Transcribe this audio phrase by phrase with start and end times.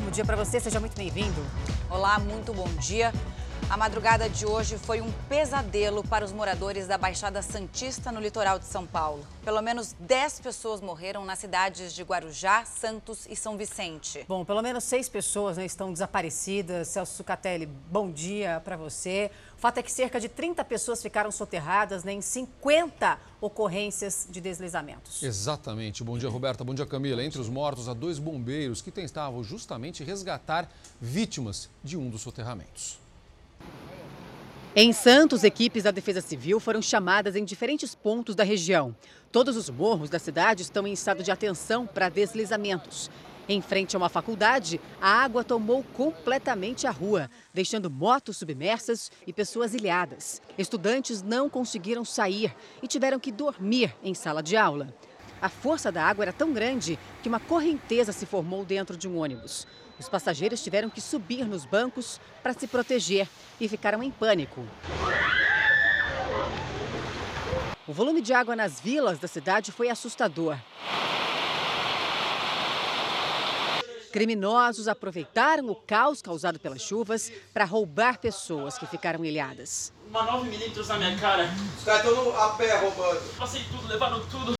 [0.00, 1.44] ótimo dia para você, seja muito bem-vindo.
[1.90, 3.12] Olá, muito bom dia.
[3.68, 8.58] A madrugada de hoje foi um pesadelo para os moradores da Baixada Santista, no litoral
[8.58, 9.24] de São Paulo.
[9.44, 14.24] Pelo menos 10 pessoas morreram nas cidades de Guarujá, Santos e São Vicente.
[14.28, 16.88] Bom, pelo menos seis pessoas né, estão desaparecidas.
[16.88, 19.30] Celso Sucatelli, bom dia para você.
[19.56, 24.40] O fato é que cerca de 30 pessoas ficaram soterradas né, em 50 ocorrências de
[24.40, 25.22] deslizamentos.
[25.22, 26.04] Exatamente.
[26.04, 26.62] Bom dia, Roberta.
[26.62, 27.22] Bom dia, Camila.
[27.22, 30.68] Entre os mortos, há dois bombeiros que tentavam justamente resgatar
[31.00, 32.99] vítimas de um dos soterramentos.
[34.76, 38.94] Em Santos, equipes da Defesa Civil foram chamadas em diferentes pontos da região.
[39.32, 43.10] Todos os morros da cidade estão em estado de atenção para deslizamentos.
[43.48, 49.32] Em frente a uma faculdade, a água tomou completamente a rua, deixando motos submersas e
[49.32, 50.40] pessoas ilhadas.
[50.56, 54.94] Estudantes não conseguiram sair e tiveram que dormir em sala de aula.
[55.42, 59.18] A força da água era tão grande que uma correnteza se formou dentro de um
[59.18, 59.66] ônibus.
[60.00, 63.28] Os passageiros tiveram que subir nos bancos para se proteger
[63.60, 64.66] e ficaram em pânico.
[67.86, 70.56] O volume de água nas vilas da cidade foi assustador.
[74.10, 79.92] Criminosos aproveitaram o caos causado pelas chuvas para roubar pessoas que ficaram ilhadas.
[80.08, 81.48] Uma 9 milímetros na minha cara.
[81.76, 83.36] Os caras estão a pé roubando.
[83.36, 84.59] Passei tudo, levaram tudo.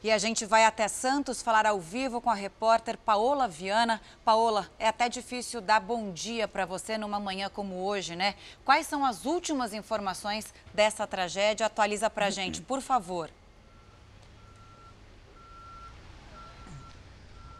[0.00, 4.00] E a gente vai até Santos falar ao vivo com a repórter Paola Viana.
[4.24, 8.36] Paola, é até difícil dar bom dia para você numa manhã como hoje, né?
[8.64, 11.66] Quais são as últimas informações dessa tragédia?
[11.66, 13.28] Atualiza para a gente, por favor.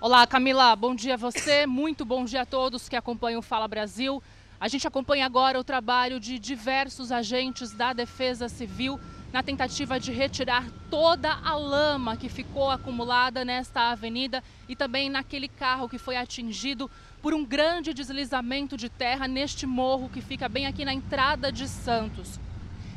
[0.01, 0.77] Olá, Camila.
[0.77, 1.67] Bom dia a você.
[1.67, 4.23] Muito bom dia a todos que acompanham o Fala Brasil.
[4.61, 9.01] A gente acompanha agora o trabalho de diversos agentes da Defesa Civil
[9.33, 15.49] na tentativa de retirar toda a lama que ficou acumulada nesta avenida e também naquele
[15.49, 20.67] carro que foi atingido por um grande deslizamento de terra neste morro que fica bem
[20.67, 22.41] aqui na entrada de Santos.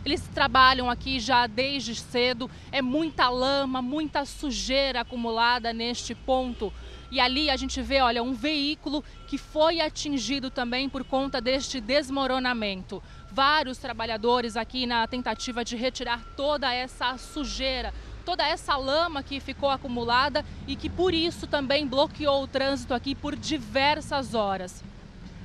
[0.05, 6.73] Eles trabalham aqui já desde cedo, é muita lama, muita sujeira acumulada neste ponto.
[7.11, 11.81] E ali a gente vê, olha, um veículo que foi atingido também por conta deste
[11.81, 17.93] desmoronamento vários trabalhadores aqui na tentativa de retirar toda essa sujeira,
[18.25, 23.15] toda essa lama que ficou acumulada e que por isso também bloqueou o trânsito aqui
[23.15, 24.83] por diversas horas.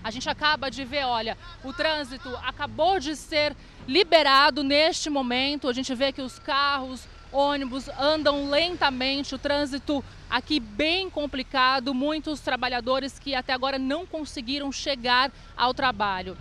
[0.03, 3.57] A gente acaba de ver, olha, o trânsito acabou de ser
[3.89, 5.69] liberado neste momento.
[5.69, 12.41] A gente vê que os carros, ônibus andam lentamente, o trânsito aqui bem complicado, muitos
[12.41, 16.37] trabalhadores que até agora não conseguiram chegar ao trabalho.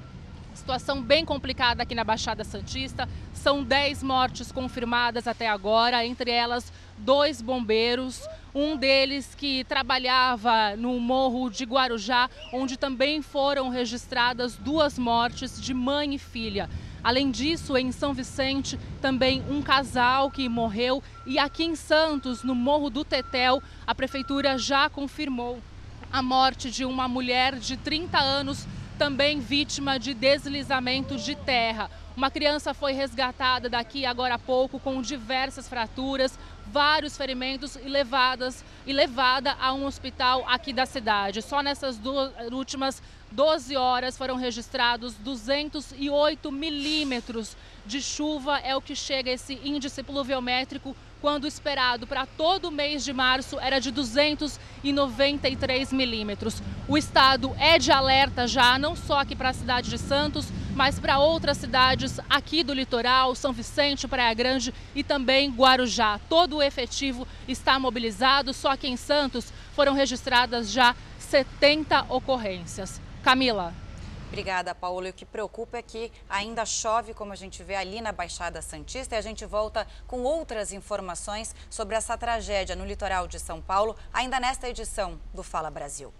[0.55, 3.09] Situação bem complicada aqui na Baixada Santista.
[3.33, 10.97] São 10 mortes confirmadas até agora, entre elas dois bombeiros, um deles que trabalhava no
[10.97, 16.69] Morro de Guarujá, onde também foram registradas duas mortes de mãe e filha.
[17.03, 21.03] Além disso, em São Vicente, também um casal que morreu.
[21.27, 25.59] E aqui em Santos, no Morro do Tetel, a prefeitura já confirmou
[26.11, 28.65] a morte de uma mulher de 30 anos
[28.97, 31.89] também vítima de deslizamento de terra.
[32.15, 38.63] Uma criança foi resgatada daqui agora há pouco com diversas fraturas, vários ferimentos e levadas
[38.87, 41.41] e levada a um hospital aqui da cidade.
[41.41, 43.01] Só nessas duas últimas
[43.31, 50.95] 12 horas foram registrados 208 milímetros de chuva, é o que chega esse índice pluviométrico
[51.25, 56.61] quando esperado para todo o mês de março era de 293 milímetros.
[56.87, 60.99] O estado é de alerta já, não só aqui para a cidade de Santos, mas
[60.99, 66.19] para outras cidades aqui do litoral, São Vicente, Praia Grande e também Guarujá.
[66.29, 73.01] Todo o efetivo está mobilizado, só que em Santos foram registradas já 70 ocorrências.
[73.23, 73.84] Camila.
[74.27, 75.07] Obrigada, Paulo.
[75.07, 78.61] E o que preocupa é que ainda chove, como a gente vê ali na Baixada
[78.61, 83.61] Santista, e a gente volta com outras informações sobre essa tragédia no litoral de São
[83.61, 86.13] Paulo, ainda nesta edição do Fala Brasil.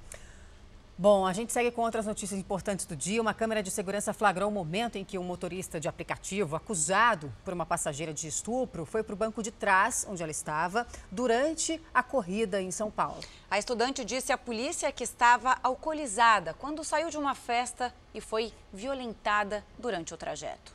[0.98, 3.22] Bom, a gente segue com outras notícias importantes do dia.
[3.22, 7.54] Uma câmera de segurança flagrou o momento em que um motorista de aplicativo, acusado por
[7.54, 12.02] uma passageira de estupro, foi para o banco de trás, onde ela estava, durante a
[12.02, 13.20] corrida em São Paulo.
[13.52, 18.54] A estudante disse à polícia que estava alcoolizada quando saiu de uma festa e foi
[18.72, 20.72] violentada durante o trajeto.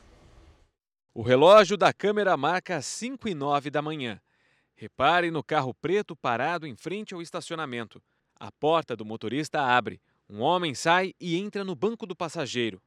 [1.15, 4.21] O relógio da câmera marca 5 e 9 da manhã.
[4.75, 7.99] Repare no carro preto parado em frente ao estacionamento.
[8.39, 9.99] A porta do motorista abre.
[10.33, 12.81] Um homem sai e entra no banco do passageiro.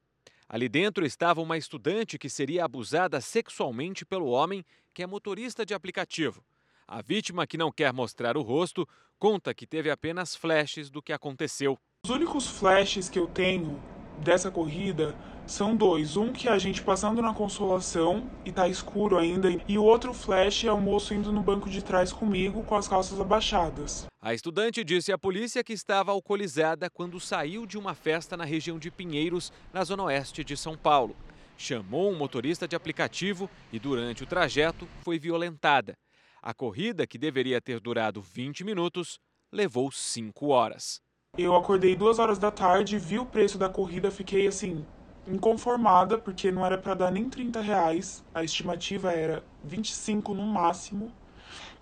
[0.48, 4.64] Ali dentro estava uma estudante que seria abusada sexualmente pelo homem,
[4.94, 6.42] que é motorista de aplicativo.
[6.88, 8.88] A vítima, que não quer mostrar o rosto,
[9.18, 11.78] conta que teve apenas flashes do que aconteceu.
[12.06, 13.78] Os únicos flashes que eu tenho
[14.22, 15.14] dessa corrida
[15.46, 16.16] são dois.
[16.16, 20.14] Um que é a gente passando na consolação e tá escuro ainda, e o outro
[20.14, 24.06] flash é o moço indo no banco de trás comigo com as calças abaixadas.
[24.20, 28.78] A estudante disse à polícia que estava alcoolizada quando saiu de uma festa na região
[28.78, 31.14] de Pinheiros, na zona oeste de São Paulo.
[31.56, 35.94] Chamou um motorista de aplicativo e, durante o trajeto, foi violentada.
[36.42, 39.18] A corrida, que deveria ter durado 20 minutos,
[39.52, 41.00] levou 5 horas.
[41.36, 44.84] Eu acordei duas horas da tarde, vi o preço da corrida, fiquei assim,
[45.26, 48.22] inconformada, porque não era para dar nem 30 reais.
[48.34, 51.10] A estimativa era 25 no máximo,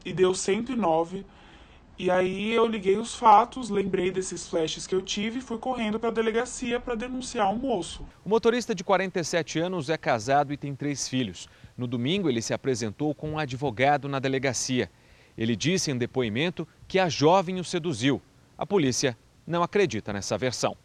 [0.04, 1.24] e deu 109.
[1.98, 6.00] E aí eu liguei os fatos, lembrei desses flashes que eu tive e fui correndo
[6.00, 8.04] para a delegacia para denunciar o moço.
[8.24, 11.48] O motorista de 47 anos é casado e tem três filhos.
[11.76, 14.90] No domingo, ele se apresentou com um advogado na delegacia.
[15.36, 18.20] Ele disse em depoimento que a jovem o seduziu.
[18.56, 19.16] A polícia
[19.46, 20.76] não acredita nessa versão.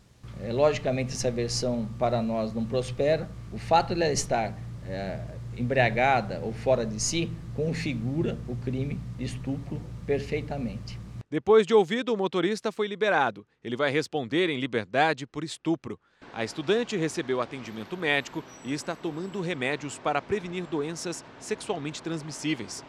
[0.42, 3.30] É, logicamente, essa versão para nós não prospera.
[3.52, 5.20] O fato de ela estar é,
[5.58, 11.00] embriagada ou fora de si configura o crime de estupro perfeitamente.
[11.30, 13.46] Depois de ouvido, o motorista foi liberado.
[13.62, 16.00] Ele vai responder em liberdade por estupro.
[16.34, 22.84] A estudante recebeu atendimento médico e está tomando remédios para prevenir doenças sexualmente transmissíveis.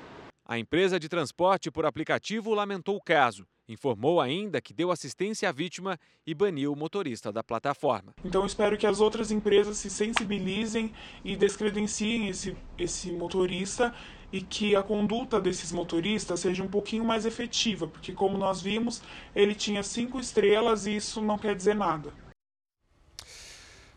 [0.47, 3.45] A empresa de transporte por aplicativo lamentou o caso.
[3.69, 8.15] Informou ainda que deu assistência à vítima e baniu o motorista da plataforma.
[8.25, 10.91] Então espero que as outras empresas se sensibilizem
[11.23, 13.95] e descredenciem esse, esse motorista
[14.33, 19.03] e que a conduta desses motoristas seja um pouquinho mais efetiva, porque como nós vimos,
[19.35, 22.13] ele tinha cinco estrelas e isso não quer dizer nada.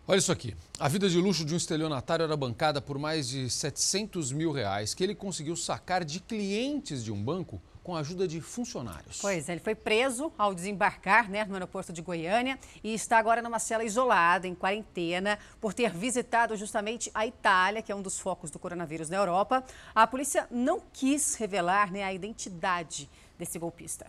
[0.08, 0.54] Olha isso aqui.
[0.80, 4.94] A vida de luxo de um estelionatário era bancada por mais de 700 mil reais
[4.94, 9.20] que ele conseguiu sacar de clientes de um banco com a ajuda de funcionários.
[9.20, 13.42] Pois é, ele foi preso ao desembarcar né, no aeroporto de Goiânia e está agora
[13.42, 18.20] numa cela isolada, em quarentena, por ter visitado justamente a Itália, que é um dos
[18.20, 19.64] focos do coronavírus na Europa.
[19.96, 24.06] A polícia não quis revelar né, a identidade desse golpista.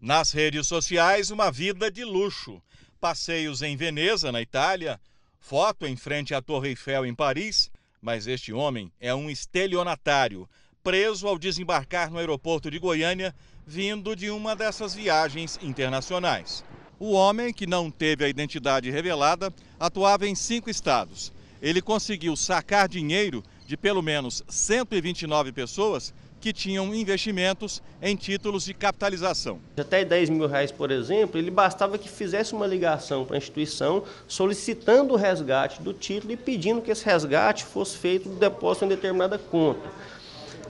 [0.00, 2.62] Nas redes sociais, uma vida de luxo.
[3.00, 4.98] Passeios em Veneza, na Itália,
[5.38, 7.70] foto em frente à Torre Eiffel em Paris.
[8.00, 10.48] Mas este homem é um estelionatário
[10.84, 13.34] preso ao desembarcar no aeroporto de Goiânia,
[13.66, 16.62] vindo de uma dessas viagens internacionais.
[17.00, 19.50] O homem, que não teve a identidade revelada,
[19.80, 21.32] atuava em cinco estados.
[21.62, 28.74] Ele conseguiu sacar dinheiro de pelo menos 129 pessoas que tinham investimentos em títulos de
[28.74, 29.58] capitalização.
[29.78, 34.04] Até 10 mil reais, por exemplo, ele bastava que fizesse uma ligação para a instituição
[34.28, 38.88] solicitando o resgate do título e pedindo que esse resgate fosse feito do depósito em
[38.88, 39.88] determinada conta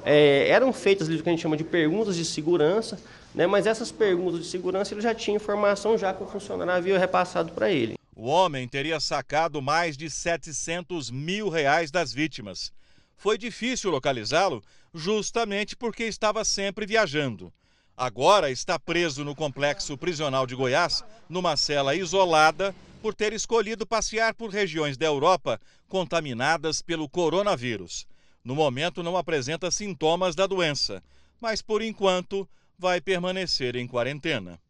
[0.05, 3.01] é, eram feitas o que a gente chama de perguntas de segurança,
[3.35, 6.99] né, mas essas perguntas de segurança ele já tinha informação já que o funcionário havia
[6.99, 7.95] repassado para ele.
[8.15, 12.73] O homem teria sacado mais de 700 mil reais das vítimas.
[13.17, 14.63] Foi difícil localizá-lo
[14.93, 17.53] justamente porque estava sempre viajando.
[17.97, 24.35] Agora está preso no complexo prisional de Goiás, numa cela isolada, por ter escolhido passear
[24.35, 28.07] por regiões da Europa contaminadas pelo coronavírus.
[28.45, 31.03] No momento, não apresenta sintomas da doença,
[31.41, 32.47] mas por enquanto
[32.79, 34.61] vai permanecer em quarentena.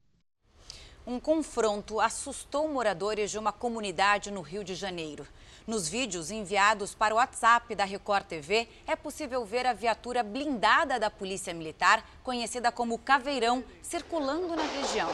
[1.05, 5.27] Um confronto assustou moradores de uma comunidade no Rio de Janeiro.
[5.67, 11.01] Nos vídeos enviados para o WhatsApp da Record TV, é possível ver a viatura blindada
[11.01, 15.09] da Polícia Militar, conhecida como Caveirão, circulando na região.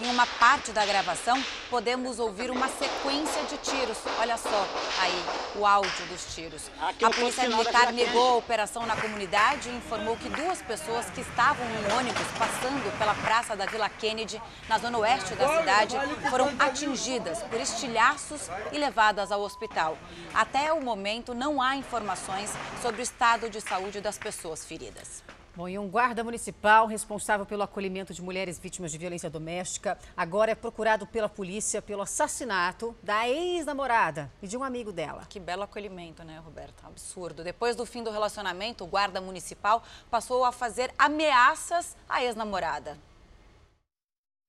[0.00, 3.98] Em uma parte da gravação, podemos ouvir uma sequência de tiros.
[4.20, 4.66] Olha só
[5.00, 6.70] aí o áudio dos tiros.
[6.78, 11.66] A Polícia Militar negou a operação na comunidade e informou que duas pessoas que estavam
[11.66, 15.96] em ônibus passando pela Praça da Vila Kennedy, na zona oeste da cidade,
[16.30, 19.95] foram atingidas por estilhaços e levadas ao hospital.
[20.34, 25.22] Até o momento, não há informações sobre o estado de saúde das pessoas feridas.
[25.56, 30.52] Bom, e um guarda municipal responsável pelo acolhimento de mulheres vítimas de violência doméstica agora
[30.52, 35.24] é procurado pela polícia pelo assassinato da ex-namorada e de um amigo dela.
[35.30, 36.84] Que belo acolhimento, né, Roberto?
[36.84, 37.42] Absurdo.
[37.42, 42.98] Depois do fim do relacionamento, o guarda municipal passou a fazer ameaças à ex-namorada.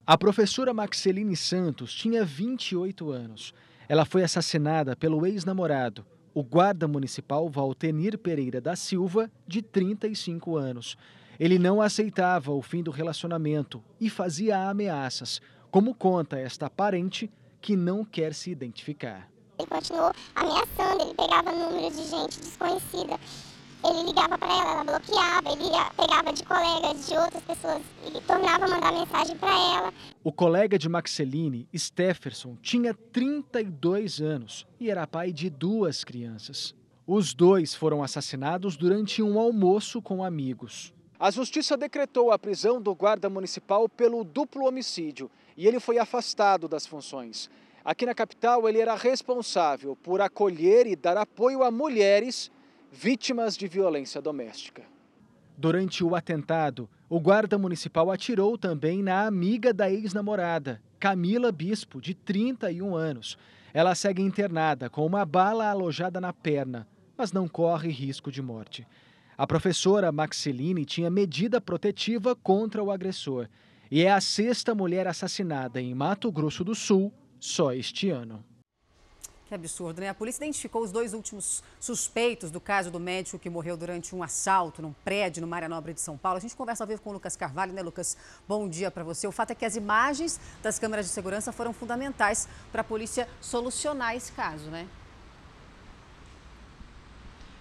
[0.06, 3.54] A professora Maxeline Santos tinha 28 anos.
[3.90, 10.98] Ela foi assassinada pelo ex-namorado, o guarda municipal Valtenir Pereira da Silva, de 35 anos.
[11.40, 15.42] Ele não aceitava o fim do relacionamento e fazia ameaças,
[15.72, 19.30] como conta esta parente que não quer se identificar.
[19.58, 23.18] Ele continuou ameaçando, ele pegava número de gente desconhecida
[23.84, 28.66] ele ligava para ela, ela bloqueava, ele pegava de colegas de outras pessoas e tornava
[28.66, 29.94] a mandar mensagem para ela.
[30.24, 36.74] O colega de Maxeline, Stefferson, tinha 32 anos e era pai de duas crianças.
[37.06, 40.94] Os dois foram assassinados durante um almoço com amigos.
[41.20, 46.68] A justiça decretou a prisão do guarda municipal pelo duplo homicídio e ele foi afastado
[46.68, 47.50] das funções.
[47.84, 52.52] Aqui na capital, ele era responsável por acolher e dar apoio a mulheres
[52.92, 54.84] vítimas de violência doméstica.
[55.58, 62.14] Durante o atentado, o guarda municipal atirou também na amiga da ex-namorada, Camila Bispo, de
[62.14, 63.38] 31 anos.
[63.74, 68.86] Ela segue internada com uma bala alojada na perna, mas não corre risco de morte.
[69.38, 73.48] A professora Maxeline tinha medida protetiva contra o agressor
[73.90, 78.44] e é a sexta mulher assassinada em Mato Grosso do Sul só este ano.
[79.48, 80.10] Que absurdo, né?
[80.10, 84.22] A polícia identificou os dois últimos suspeitos do caso do médico que morreu durante um
[84.22, 86.38] assalto num prédio no Maria Nobre de São Paulo.
[86.38, 88.18] A gente conversa ao vivo com o Lucas Carvalho, né, Lucas?
[88.46, 89.26] Bom dia para você.
[89.26, 93.26] O fato é que as imagens das câmeras de segurança foram fundamentais para a polícia
[93.40, 94.86] solucionar esse caso, né?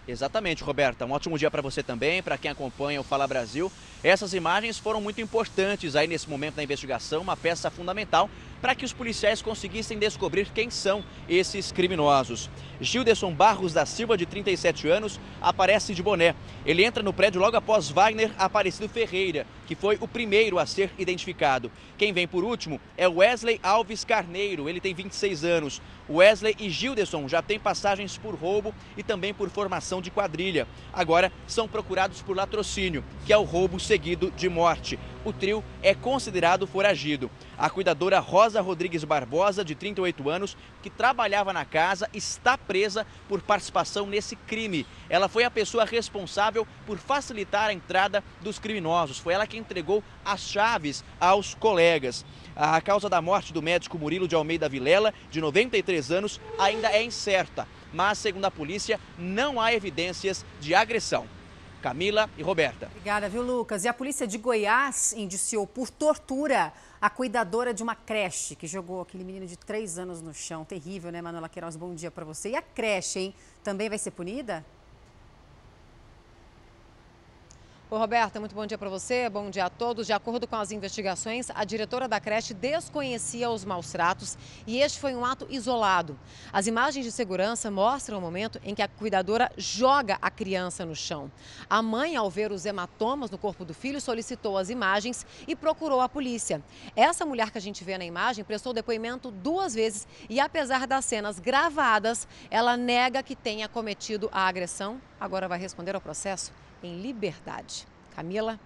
[0.08, 1.04] Exatamente, Roberta.
[1.04, 3.70] Um ótimo dia para você também, para quem acompanha o Fala Brasil.
[4.04, 8.30] Essas imagens foram muito importantes aí nesse momento da investigação, uma peça fundamental
[8.66, 12.50] para que os policiais conseguissem descobrir quem são esses criminosos.
[12.80, 16.34] Gilderson Barros da Silva, de 37 anos, aparece de boné.
[16.64, 20.90] Ele entra no prédio logo após Wagner Aparecido Ferreira, que foi o primeiro a ser
[20.98, 21.70] identificado.
[21.96, 25.80] Quem vem por último é Wesley Alves Carneiro, ele tem 26 anos.
[26.10, 30.66] Wesley e Gilderson já têm passagens por roubo e também por formação de quadrilha.
[30.92, 34.98] Agora são procurados por latrocínio, que é o roubo seguido de morte.
[35.26, 37.28] O trio é considerado foragido.
[37.58, 43.42] A cuidadora Rosa Rodrigues Barbosa, de 38 anos, que trabalhava na casa, está presa por
[43.42, 44.86] participação nesse crime.
[45.10, 49.18] Ela foi a pessoa responsável por facilitar a entrada dos criminosos.
[49.18, 52.24] Foi ela que entregou as chaves aos colegas.
[52.54, 57.02] A causa da morte do médico Murilo de Almeida Vilela, de 93 anos, ainda é
[57.02, 61.26] incerta, mas, segundo a polícia, não há evidências de agressão.
[61.82, 62.86] Camila e Roberta.
[62.86, 63.84] Obrigada, viu, Lucas?
[63.84, 69.00] E a polícia de Goiás indiciou por tortura a cuidadora de uma creche que jogou
[69.00, 70.64] aquele menino de três anos no chão.
[70.64, 71.76] Terrível, né, Manuela Queiroz?
[71.76, 72.50] Bom dia para você.
[72.50, 73.34] E a creche, hein?
[73.62, 74.64] Também vai ser punida?
[77.88, 80.08] Ô, Roberta, muito bom dia para você, bom dia a todos.
[80.08, 84.98] De acordo com as investigações, a diretora da creche desconhecia os maus tratos e este
[84.98, 86.18] foi um ato isolado.
[86.52, 90.96] As imagens de segurança mostram o momento em que a cuidadora joga a criança no
[90.96, 91.30] chão.
[91.70, 96.00] A mãe, ao ver os hematomas no corpo do filho, solicitou as imagens e procurou
[96.00, 96.60] a polícia.
[96.96, 101.04] Essa mulher que a gente vê na imagem prestou depoimento duas vezes e, apesar das
[101.04, 105.00] cenas gravadas, ela nega que tenha cometido a agressão.
[105.20, 106.50] Agora vai responder ao processo
[106.82, 107.86] em liberdade.
[108.14, 108.58] Camila?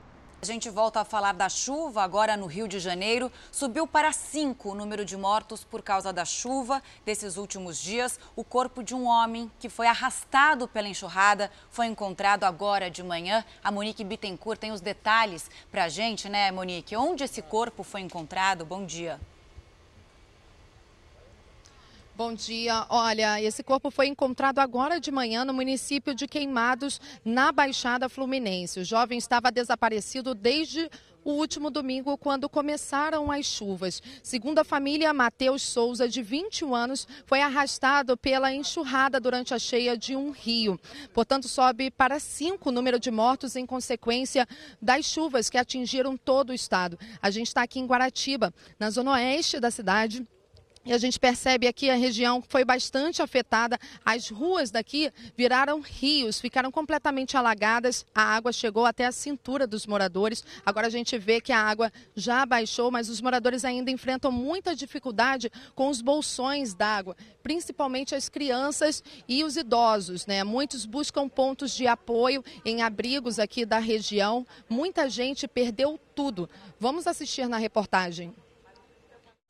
[0.43, 3.31] A gente volta a falar da chuva agora no Rio de Janeiro.
[3.53, 8.19] Subiu para cinco o número de mortos por causa da chuva desses últimos dias.
[8.35, 13.45] O corpo de um homem que foi arrastado pela enxurrada foi encontrado agora de manhã.
[13.63, 16.97] A Monique Bittencourt tem os detalhes para a gente, né, Monique?
[16.97, 18.65] Onde esse corpo foi encontrado?
[18.65, 19.21] Bom dia.
[22.21, 22.85] Bom dia.
[22.91, 28.79] Olha, esse corpo foi encontrado agora de manhã no município de Queimados, na Baixada Fluminense.
[28.79, 30.91] O jovem estava desaparecido desde
[31.25, 34.03] o último domingo, quando começaram as chuvas.
[34.23, 39.97] Segundo a família, Matheus Souza, de 21 anos, foi arrastado pela enxurrada durante a cheia
[39.97, 40.79] de um rio.
[41.15, 44.47] Portanto, sobe para cinco o número de mortos em consequência
[44.81, 46.99] das chuvas que atingiram todo o estado.
[47.23, 50.27] A gente está aqui em Guaratiba, na zona oeste da cidade.
[50.83, 53.79] E a gente percebe aqui a região foi bastante afetada.
[54.03, 58.07] As ruas daqui viraram rios, ficaram completamente alagadas.
[58.15, 60.43] A água chegou até a cintura dos moradores.
[60.65, 64.75] Agora a gente vê que a água já baixou, mas os moradores ainda enfrentam muita
[64.75, 70.27] dificuldade com os bolsões d'água, principalmente as crianças e os idosos.
[70.27, 70.43] Né?
[70.43, 74.47] Muitos buscam pontos de apoio em abrigos aqui da região.
[74.67, 76.49] Muita gente perdeu tudo.
[76.79, 78.35] Vamos assistir na reportagem.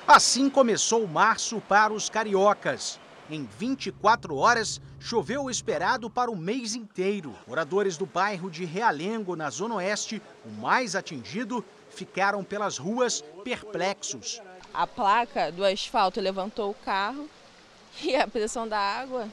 [0.07, 2.99] Assim começou março para os cariocas.
[3.31, 7.35] Em 24 horas, choveu o esperado para o mês inteiro.
[7.47, 14.43] Moradores do bairro de Realengo, na Zona Oeste, o mais atingido, ficaram pelas ruas perplexos.
[14.75, 17.29] A placa do asfalto levantou o carro
[18.03, 19.29] e a pressão da água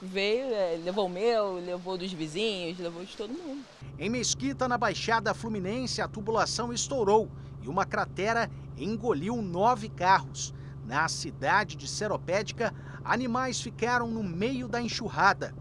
[0.00, 3.64] veio, é, levou o meu, levou dos vizinhos, levou de todo mundo.
[3.98, 7.28] Em Mesquita, na Baixada Fluminense, a tubulação estourou
[7.62, 10.54] e uma cratera engoliu nove carros.
[10.84, 12.74] Na cidade de Seropédica,
[13.04, 15.54] animais ficaram no meio da enxurrada.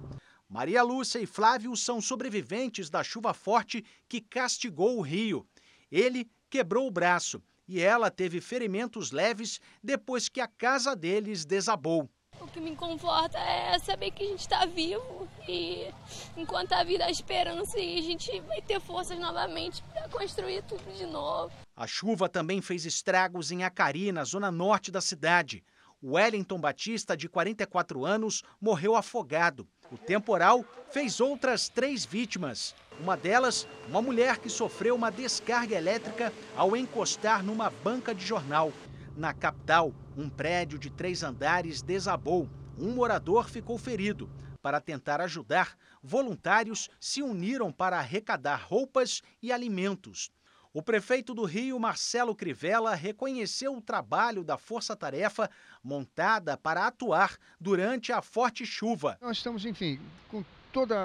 [0.49, 5.45] Maria Lúcia e Flávio são sobreviventes da chuva forte que castigou o rio.
[5.91, 12.09] Ele quebrou o braço e ela teve ferimentos leves depois que a casa deles desabou.
[12.41, 15.18] O que me conforta é saber que a gente está vivo
[15.49, 15.91] e
[16.37, 20.83] enquanto a vida há esperança e a gente vai ter forças novamente para construir tudo
[20.95, 21.51] de novo.
[21.75, 25.63] A chuva também fez estragos em Acari, na zona norte da cidade.
[26.03, 29.67] Wellington Batista, de 44 anos, morreu afogado.
[29.91, 32.75] O temporal fez outras três vítimas.
[32.99, 38.71] Uma delas, uma mulher que sofreu uma descarga elétrica ao encostar numa banca de jornal.
[39.17, 42.47] Na capital, um prédio de três andares desabou.
[42.77, 44.29] Um morador ficou ferido.
[44.61, 50.31] Para tentar ajudar, voluntários se uniram para arrecadar roupas e alimentos.
[50.71, 55.49] O prefeito do Rio, Marcelo Crivella, reconheceu o trabalho da força-tarefa
[55.83, 59.17] montada para atuar durante a forte chuva.
[59.19, 60.95] Nós estamos, enfim, com todos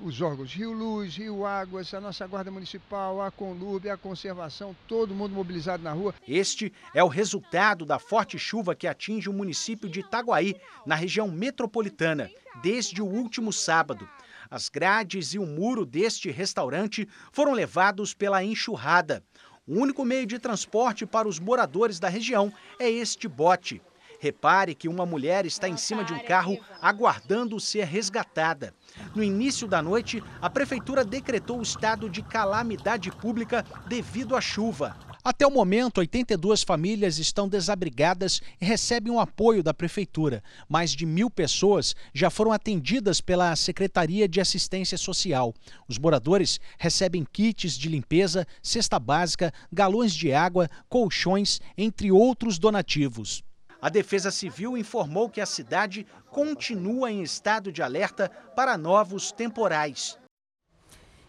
[0.00, 5.14] os órgãos, Rio Luz, Rio Águas, a nossa Guarda Municipal, a Conlurb, a Conservação, todo
[5.14, 6.14] mundo mobilizado na rua.
[6.26, 11.28] Este é o resultado da forte chuva que atinge o município de Itaguaí, na região
[11.28, 12.30] metropolitana,
[12.62, 14.08] desde o último sábado.
[14.50, 19.22] As grades e o muro deste restaurante foram levados pela enxurrada.
[19.66, 23.80] O único meio de transporte para os moradores da região é este bote.
[24.22, 28.72] Repare que uma mulher está em cima de um carro aguardando ser resgatada.
[29.16, 34.96] No início da noite, a prefeitura decretou o estado de calamidade pública devido à chuva.
[35.24, 40.40] Até o momento, 82 famílias estão desabrigadas e recebem o apoio da Prefeitura.
[40.68, 45.52] Mais de mil pessoas já foram atendidas pela Secretaria de Assistência Social.
[45.88, 53.42] Os moradores recebem kits de limpeza, cesta básica, galões de água, colchões, entre outros donativos.
[53.82, 60.16] A Defesa Civil informou que a cidade continua em estado de alerta para novos temporais.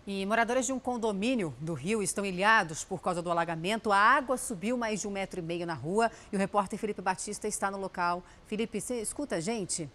[0.06, 3.92] E moradores de um condomínio do Rio estão ilhados por causa do alagamento.
[3.92, 7.02] A água subiu mais de um metro e meio na rua e o repórter Felipe
[7.02, 8.22] Batista está no local.
[8.46, 9.90] Felipe, você escuta a gente?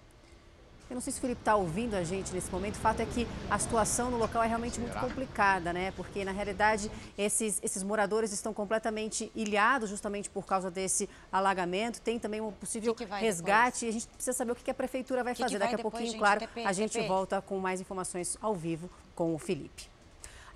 [0.90, 2.77] Eu não sei se o Felipe está ouvindo a gente nesse momento.
[2.77, 5.90] O fato é que a situação no local é realmente muito complicada, né?
[5.92, 12.01] Porque, na realidade, esses, esses moradores estão completamente ilhados justamente por causa desse alagamento.
[12.01, 13.85] Tem também um possível que que resgate.
[13.85, 15.59] E a gente precisa saber o que a prefeitura vai fazer.
[15.59, 17.07] Daqui a pouquinho, gente, claro, TP, a gente TP.
[17.07, 19.97] volta com mais informações ao vivo com o Felipe.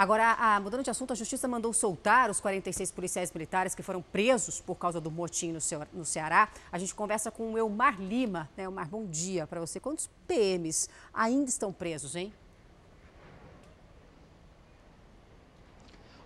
[0.02, 4.02] Agora, a, mudando de assunto, a Justiça mandou soltar os 46 policiais militares que foram
[4.02, 5.60] presos por causa do motim no,
[5.92, 6.48] no Ceará.
[6.72, 8.50] A gente conversa com o Elmar Lima.
[8.56, 8.64] Né?
[8.64, 9.78] Elmar, bom dia para você.
[9.78, 12.32] Quantos PMs ainda estão presos, hein?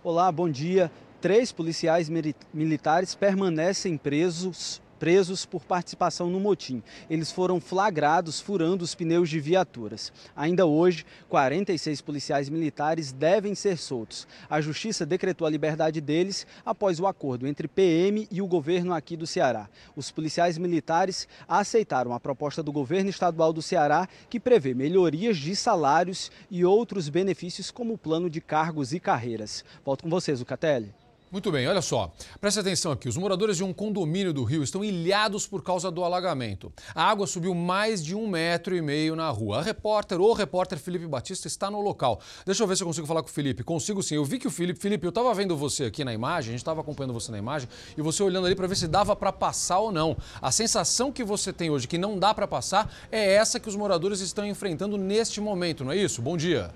[0.02, 0.90] Olá, bom dia.
[1.20, 2.08] Três policiais
[2.54, 6.82] militares permanecem presos presos por participação no motim.
[7.08, 10.12] Eles foram flagrados furando os pneus de viaturas.
[10.34, 14.26] Ainda hoje, 46 policiais militares devem ser soltos.
[14.48, 19.16] A justiça decretou a liberdade deles após o acordo entre PM e o governo aqui
[19.16, 19.68] do Ceará.
[19.94, 25.54] Os policiais militares aceitaram a proposta do governo estadual do Ceará, que prevê melhorias de
[25.54, 29.64] salários e outros benefícios como o plano de cargos e carreiras.
[29.84, 31.05] Volto com vocês, o Catelli.
[31.30, 32.14] Muito bem, olha só.
[32.40, 33.08] Preste atenção aqui.
[33.08, 36.72] Os moradores de um condomínio do Rio estão ilhados por causa do alagamento.
[36.94, 39.58] A água subiu mais de um metro e meio na rua.
[39.58, 42.20] A repórter, o repórter Felipe Batista, está no local.
[42.44, 43.64] Deixa eu ver se eu consigo falar com o Felipe.
[43.64, 44.14] Consigo sim.
[44.14, 44.78] Eu vi que o Felipe.
[44.78, 47.68] Felipe, eu estava vendo você aqui na imagem, a gente estava acompanhando você na imagem,
[47.96, 50.16] e você olhando ali para ver se dava para passar ou não.
[50.40, 53.74] A sensação que você tem hoje que não dá para passar é essa que os
[53.74, 56.22] moradores estão enfrentando neste momento, não é isso?
[56.22, 56.72] Bom dia.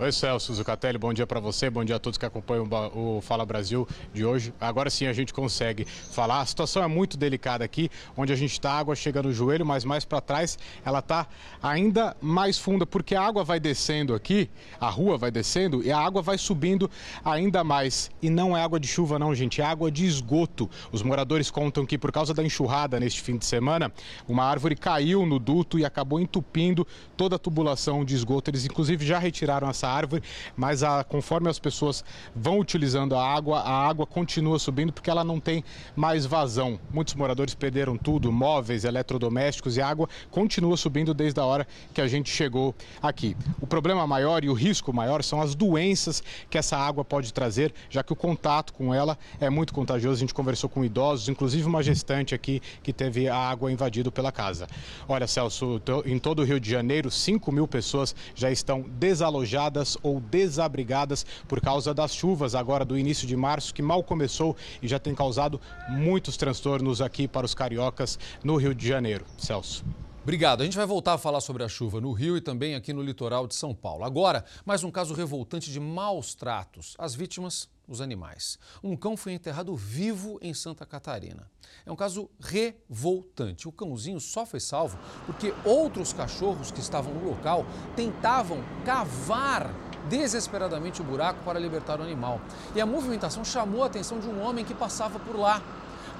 [0.00, 3.44] Oi, Celso Zucatelli, bom dia para você, bom dia a todos que acompanham o Fala
[3.44, 3.84] Brasil
[4.14, 4.54] de hoje.
[4.60, 6.40] Agora sim a gente consegue falar.
[6.40, 9.66] A situação é muito delicada aqui, onde a gente está, a água chega no joelho,
[9.66, 11.26] mas mais para trás ela está
[11.60, 14.48] ainda mais funda, porque a água vai descendo aqui,
[14.80, 16.88] a rua vai descendo e a água vai subindo
[17.24, 18.08] ainda mais.
[18.22, 20.70] E não é água de chuva não, gente, é água de esgoto.
[20.92, 23.92] Os moradores contam que por causa da enxurrada neste fim de semana,
[24.28, 28.48] uma árvore caiu no duto e acabou entupindo toda a tubulação de esgoto.
[28.48, 30.22] Eles inclusive já retiraram essa árvore,
[30.56, 35.24] mas a, conforme as pessoas vão utilizando a água, a água continua subindo porque ela
[35.24, 36.78] não tem mais vazão.
[36.92, 42.00] Muitos moradores perderam tudo, móveis, eletrodomésticos e a água continua subindo desde a hora que
[42.00, 43.36] a gente chegou aqui.
[43.60, 47.72] O problema maior e o risco maior são as doenças que essa água pode trazer,
[47.88, 50.16] já que o contato com ela é muito contagioso.
[50.16, 54.32] A gente conversou com idosos, inclusive uma gestante aqui que teve a água invadida pela
[54.32, 54.66] casa.
[55.08, 60.20] Olha, Celso, em todo o Rio de Janeiro, 5 mil pessoas já estão desalojadas ou
[60.20, 64.98] desabrigadas por causa das chuvas agora do início de março, que mal começou e já
[64.98, 69.24] tem causado muitos transtornos aqui para os cariocas no Rio de Janeiro.
[69.36, 69.84] Celso.
[70.22, 70.60] Obrigado.
[70.60, 73.02] A gente vai voltar a falar sobre a chuva no Rio e também aqui no
[73.02, 74.04] litoral de São Paulo.
[74.04, 76.94] Agora, mais um caso revoltante de maus tratos.
[76.98, 78.58] As vítimas, os animais.
[78.82, 81.50] Um cão foi enterrado vivo em Santa Catarina.
[81.86, 83.66] É um caso revoltante.
[83.66, 87.64] O cãozinho só foi salvo porque outros cachorros que estavam no local
[87.96, 89.72] tentavam cavar
[90.08, 92.40] desesperadamente o buraco para libertar o animal.
[92.74, 95.62] E a movimentação chamou a atenção de um homem que passava por lá.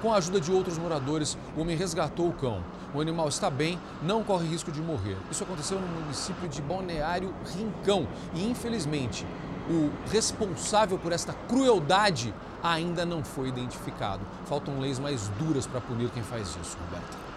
[0.01, 2.63] Com a ajuda de outros moradores, o homem resgatou o cão.
[2.93, 5.17] O animal está bem, não corre risco de morrer.
[5.29, 9.25] Isso aconteceu no município de Balneário Rincão e, infelizmente,
[9.69, 14.21] o responsável por esta crueldade ainda não foi identificado.
[14.45, 17.28] Faltam leis mais duras para punir quem faz isso, Roberta.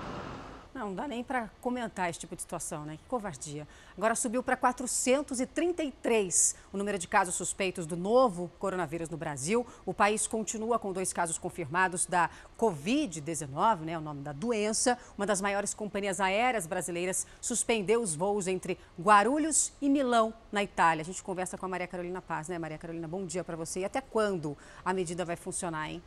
[0.82, 2.96] Não, não dá nem para comentar esse tipo de situação, né?
[2.96, 3.68] Que covardia.
[3.96, 9.64] Agora subiu para 433 o número de casos suspeitos do novo coronavírus no Brasil.
[9.86, 13.96] O país continua com dois casos confirmados da Covid-19, né?
[13.96, 14.98] O nome da doença.
[15.16, 21.02] Uma das maiores companhias aéreas brasileiras suspendeu os voos entre Guarulhos e Milão, na Itália.
[21.02, 22.58] A gente conversa com a Maria Carolina Paz, né?
[22.58, 23.80] Maria Carolina, bom dia para você.
[23.80, 26.02] E até quando a medida vai funcionar, hein?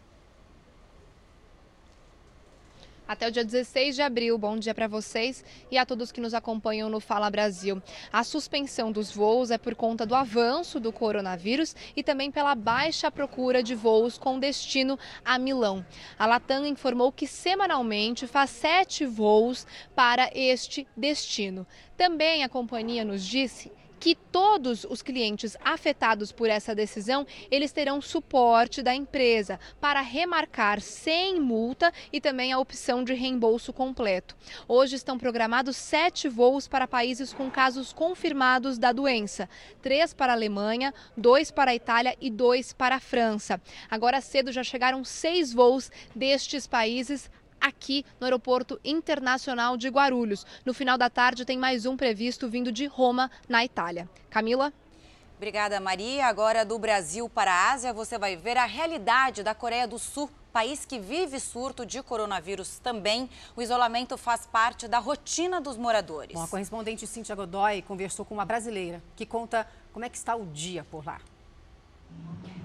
[3.07, 4.37] Até o dia 16 de abril.
[4.37, 7.81] Bom dia para vocês e a todos que nos acompanham no Fala Brasil.
[8.11, 13.11] A suspensão dos voos é por conta do avanço do coronavírus e também pela baixa
[13.11, 15.85] procura de voos com destino a Milão.
[16.17, 19.65] A Latam informou que semanalmente faz sete voos
[19.95, 21.65] para este destino.
[21.97, 28.01] Também a companhia nos disse que todos os clientes afetados por essa decisão, eles terão
[28.01, 34.35] suporte da empresa para remarcar sem multa e também a opção de reembolso completo.
[34.67, 39.49] Hoje estão programados sete voos para países com casos confirmados da doença,
[39.81, 43.61] três para a Alemanha, dois para a Itália e dois para a França.
[43.89, 47.29] Agora cedo já chegaram seis voos destes países
[47.65, 50.45] aqui no Aeroporto Internacional de Guarulhos.
[50.63, 54.07] No final da tarde tem mais um previsto vindo de Roma, na Itália.
[54.29, 54.71] Camila?
[55.35, 56.27] Obrigada, Maria.
[56.27, 60.29] Agora do Brasil para a Ásia, você vai ver a realidade da Coreia do Sul,
[60.53, 63.29] país que vive surto de coronavírus também.
[63.55, 66.35] O isolamento faz parte da rotina dos moradores.
[66.35, 70.35] Bom, a correspondente Cíntia Godoy conversou com uma brasileira que conta como é que está
[70.35, 71.19] o dia por lá.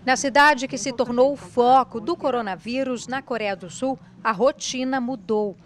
[0.05, 5.01] Na cidade que se tornou o foco do coronavírus na Coreia do Sul, a rotina
[5.01, 5.57] mudou.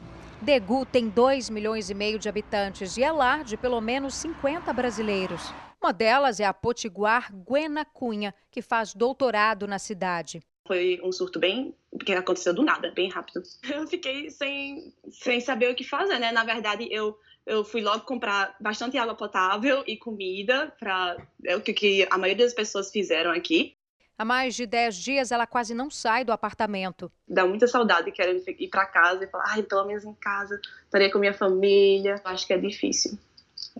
[0.42, 4.72] Daegu tem 2 milhões e meio de habitantes e é lar de pelo menos 50
[4.72, 5.52] brasileiros.
[5.82, 10.42] Uma delas é a potiguar Guena Cunha, que faz doutorado na cidade.
[10.66, 13.42] Foi um surto bem que aconteceu do nada, bem rápido.
[13.70, 16.32] Eu fiquei sem, sem saber o que fazer, né?
[16.32, 21.60] Na verdade, eu eu fui logo comprar bastante água potável e comida para é o
[21.60, 23.76] que a maioria das pessoas fizeram aqui.
[24.16, 27.10] Há mais de 10 dias, ela quase não sai do apartamento.
[27.28, 31.10] Dá muita saudade querendo ir para casa e falar, ai, pelo menos em casa, estaria
[31.10, 32.20] com minha família.
[32.24, 33.18] Acho que é difícil.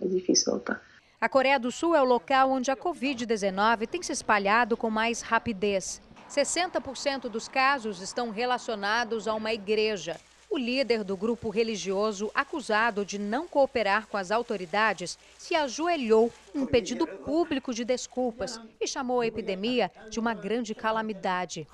[0.01, 0.81] É difícil voltar.
[1.21, 5.21] A Coreia do Sul é o local onde a Covid-19 tem se espalhado com mais
[5.21, 6.01] rapidez.
[6.29, 10.19] 60% dos casos estão relacionados a uma igreja.
[10.49, 16.59] O líder do grupo religioso, acusado de não cooperar com as autoridades, se ajoelhou em
[16.59, 21.67] um pedido público de desculpas e chamou a epidemia de uma grande calamidade.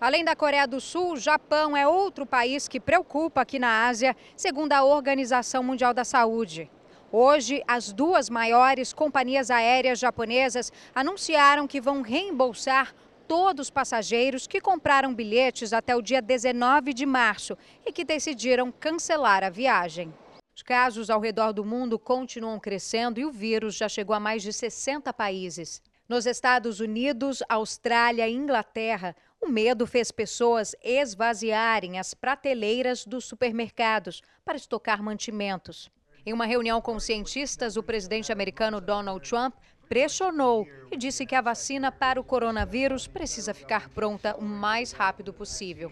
[0.00, 4.16] Além da Coreia do Sul, o Japão é outro país que preocupa aqui na Ásia,
[4.36, 6.70] segundo a Organização Mundial da Saúde.
[7.10, 12.94] Hoje, as duas maiores companhias aéreas japonesas anunciaram que vão reembolsar
[13.28, 18.72] todos os passageiros que compraram bilhetes até o dia 19 de março e que decidiram
[18.72, 20.12] cancelar a viagem.
[20.56, 24.42] Os casos ao redor do mundo continuam crescendo e o vírus já chegou a mais
[24.42, 25.80] de 60 países.
[26.08, 34.22] Nos Estados Unidos, Austrália e Inglaterra, o medo fez pessoas esvaziarem as prateleiras dos supermercados
[34.42, 35.90] para estocar mantimentos.
[36.24, 39.54] Em uma reunião com cientistas, o presidente americano Donald Trump
[39.88, 45.32] pressionou e disse que a vacina para o coronavírus precisa ficar pronta o mais rápido
[45.32, 45.90] possível.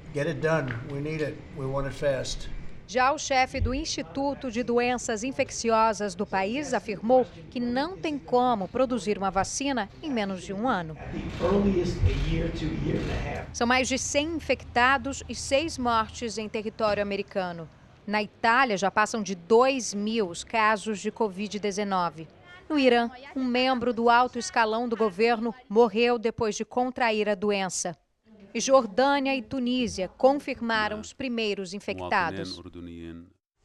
[2.88, 8.68] Já o chefe do Instituto de Doenças Infecciosas do país afirmou que não tem como
[8.68, 10.96] produzir uma vacina em menos de um ano.
[13.52, 17.68] São mais de 100 infectados e seis mortes em território americano.
[18.06, 22.28] Na Itália, já passam de 2 mil os casos de Covid-19.
[22.68, 27.96] No Irã, um membro do alto escalão do governo morreu depois de contrair a doença.
[28.52, 32.60] E Jordânia e Tunísia confirmaram os primeiros infectados.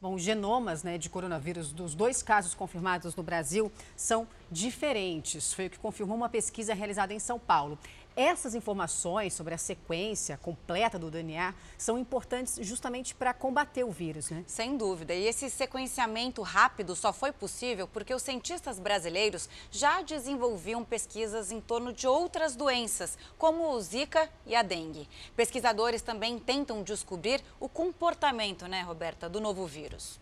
[0.02, 5.52] Bom, os genomas né, de coronavírus dos dois casos confirmados no Brasil são diferentes.
[5.52, 7.78] Foi o que confirmou uma pesquisa realizada em São Paulo.
[8.14, 14.28] Essas informações sobre a sequência completa do DNA são importantes justamente para combater o vírus,
[14.28, 14.44] né?
[14.46, 15.14] Sem dúvida.
[15.14, 21.60] E esse sequenciamento rápido só foi possível porque os cientistas brasileiros já desenvolviam pesquisas em
[21.60, 25.08] torno de outras doenças, como o Zika e a dengue.
[25.34, 30.20] Pesquisadores também tentam descobrir o comportamento, né, Roberta, do novo vírus.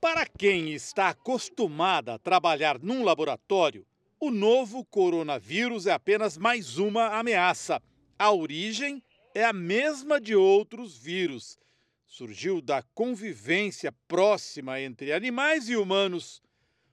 [0.00, 3.86] Para quem está acostumada a trabalhar num laboratório,
[4.22, 7.82] o novo coronavírus é apenas mais uma ameaça.
[8.16, 9.02] A origem
[9.34, 11.58] é a mesma de outros vírus.
[12.06, 16.40] Surgiu da convivência próxima entre animais e humanos.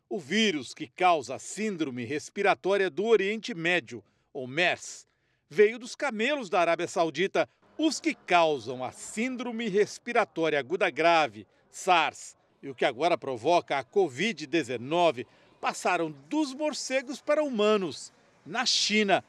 [0.10, 5.06] O vírus que causa a síndrome respiratória do Oriente Médio, ou MERS,
[5.48, 7.48] veio dos camelos da Arábia Saudita.
[7.78, 13.84] Os que causam a síndrome respiratória aguda grave, SARS, e o que agora provoca a
[13.84, 15.28] Covid-19
[15.60, 18.12] passaram dos morcegos para humanos,
[18.46, 19.24] na China.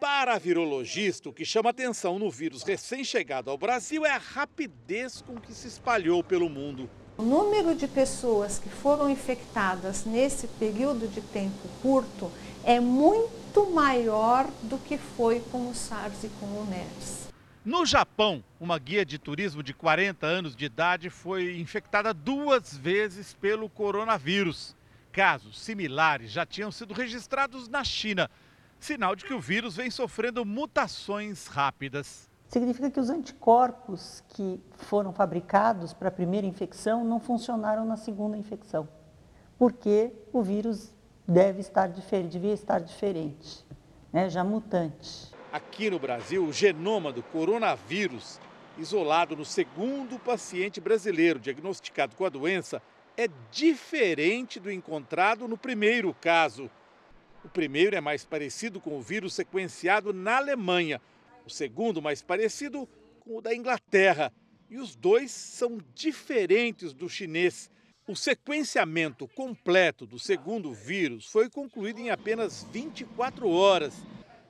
[0.00, 5.22] Para a virologista, o que chama atenção no vírus recém-chegado ao Brasil é a rapidez
[5.22, 6.90] com que se espalhou pelo mundo.
[7.16, 12.30] O número de pessoas que foram infectadas nesse período de tempo curto
[12.64, 17.28] é muito maior do que foi com o SARS e com o MERS.
[17.64, 23.32] No Japão, uma guia de turismo de 40 anos de idade foi infectada duas vezes
[23.32, 24.76] pelo coronavírus.
[25.14, 28.28] Casos similares já tinham sido registrados na China,
[28.80, 32.28] sinal de que o vírus vem sofrendo mutações rápidas.
[32.48, 38.36] Significa que os anticorpos que foram fabricados para a primeira infecção não funcionaram na segunda
[38.36, 38.88] infecção,
[39.56, 40.92] porque o vírus
[41.28, 43.64] deve estar diferente, devia estar diferente,
[44.12, 45.32] né, já mutante.
[45.52, 48.40] Aqui no Brasil, o genoma do coronavírus,
[48.76, 52.82] isolado no segundo paciente brasileiro diagnosticado com a doença,
[53.16, 56.70] é diferente do encontrado no primeiro caso.
[57.44, 61.00] O primeiro é mais parecido com o vírus sequenciado na Alemanha,
[61.46, 62.88] o segundo mais parecido
[63.20, 64.32] com o da Inglaterra.
[64.68, 67.70] E os dois são diferentes do chinês.
[68.06, 73.94] O sequenciamento completo do segundo vírus foi concluído em apenas 24 horas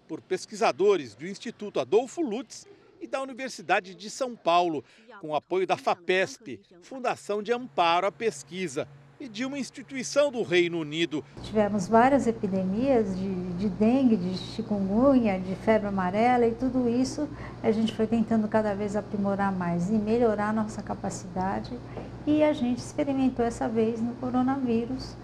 [0.09, 2.67] por pesquisadores do Instituto Adolfo Lutz
[3.05, 4.83] e da Universidade de São Paulo,
[5.21, 8.89] com apoio da FAPESP, Fundação de Amparo à Pesquisa,
[9.21, 11.23] e de uma instituição do Reino Unido.
[11.43, 17.29] Tivemos várias epidemias de, de dengue, de chikungunya, de febre amarela e tudo isso
[17.63, 21.79] a gente foi tentando cada vez aprimorar mais e melhorar nossa capacidade.
[22.27, 25.15] E a gente experimentou essa vez no coronavírus,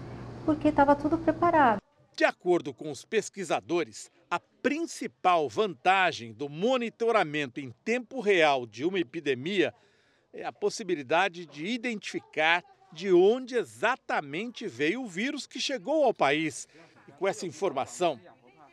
[0.45, 1.81] porque estava tudo preparado.
[2.15, 8.97] De acordo com os pesquisadores, a principal vantagem do monitoramento em tempo real de uma
[8.97, 9.73] epidemia
[10.31, 12.63] é a possibilidade de identificar
[12.93, 16.65] de onde exatamente veio o vírus que chegou ao país.
[17.09, 18.17] E com essa informação,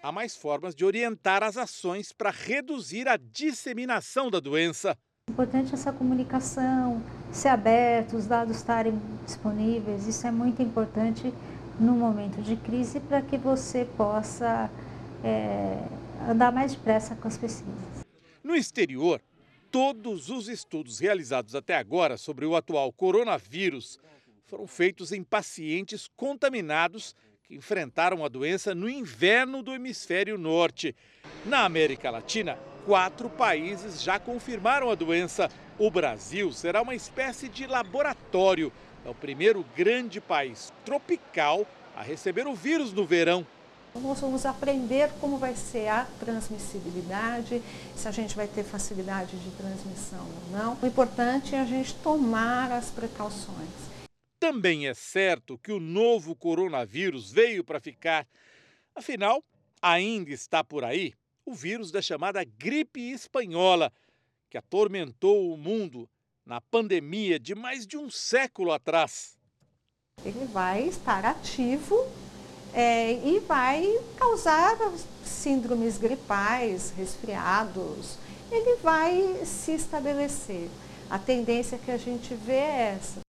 [0.00, 4.96] há mais formas de orientar as ações para reduzir a disseminação da doença.
[5.28, 10.06] Importante essa comunicação, ser aberto, os dados estarem disponíveis.
[10.06, 11.34] Isso é muito importante
[11.80, 14.70] no momento de crise para que você possa
[15.24, 15.78] é,
[16.30, 18.06] andar mais depressa com as pesquisas.
[18.42, 19.20] No exterior,
[19.70, 23.98] todos os estudos realizados até agora sobre o atual coronavírus
[24.46, 30.94] foram feitos em pacientes contaminados que enfrentaram a doença no inverno do hemisfério norte.
[31.44, 35.50] Na América Latina, quatro países já confirmaram a doença.
[35.78, 38.72] O Brasil será uma espécie de laboratório.
[39.04, 43.46] É o primeiro grande país tropical a receber o vírus no verão.
[43.94, 47.62] Nós vamos aprender como vai ser a transmissibilidade,
[47.96, 50.78] se a gente vai ter facilidade de transmissão ou não.
[50.80, 53.68] O importante é a gente tomar as precauções.
[54.38, 58.26] Também é certo que o novo coronavírus veio para ficar.
[58.94, 59.42] Afinal,
[59.82, 61.12] ainda está por aí
[61.44, 63.90] o vírus da chamada gripe espanhola,
[64.50, 66.08] que atormentou o mundo
[66.44, 69.36] na pandemia de mais de um século atrás.
[70.24, 72.06] Ele vai estar ativo
[72.72, 74.76] é, e vai causar
[75.24, 78.18] síndromes gripais, resfriados.
[78.50, 80.68] Ele vai se estabelecer.
[81.10, 83.20] A tendência que a gente vê é essa.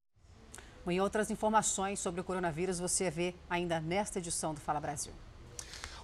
[0.87, 5.13] Em outras informações sobre o coronavírus você vê ainda nesta edição do Fala Brasil.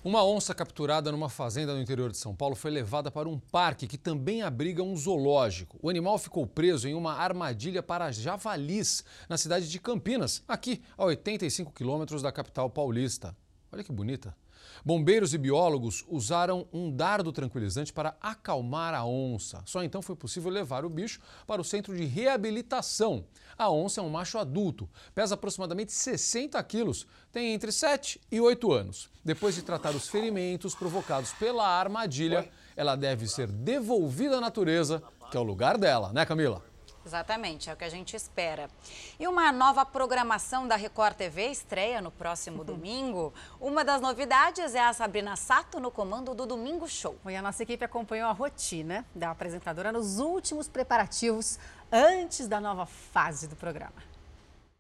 [0.06, 3.88] Uma onça capturada numa fazenda no interior de São Paulo foi levada para um parque
[3.88, 5.80] que também abriga um zoológico.
[5.82, 11.06] O animal ficou preso em uma armadilha para javalis na cidade de Campinas, aqui a
[11.06, 13.36] 85 quilômetros da capital paulista.
[13.72, 14.38] Olha que bonita.
[14.84, 19.62] Bombeiros e biólogos usaram um dardo tranquilizante para acalmar a onça.
[19.66, 23.26] Só então foi possível levar o bicho para o centro de reabilitação.
[23.58, 28.72] A onça é um macho adulto, pesa aproximadamente 60 quilos, tem entre 7 e 8
[28.72, 29.10] anos.
[29.24, 35.38] Depois de tratar os ferimentos provocados pela armadilha, ela deve ser devolvida à natureza, que
[35.38, 36.75] é o lugar dela, né, Camila?
[37.06, 38.68] Exatamente, é o que a gente espera.
[39.20, 43.32] E uma nova programação da Record TV estreia no próximo domingo.
[43.62, 47.16] Uma das novidades é a Sabrina Sato no comando do Domingo Show.
[47.28, 51.60] E a nossa equipe acompanhou a rotina da apresentadora nos últimos preparativos
[51.92, 54.16] antes da nova fase do programa.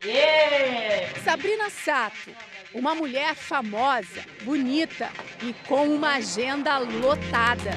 [0.03, 1.23] Yeah!
[1.23, 2.35] Sabrina Sato,
[2.73, 5.11] uma mulher famosa, bonita
[5.41, 7.71] e com uma agenda lotada.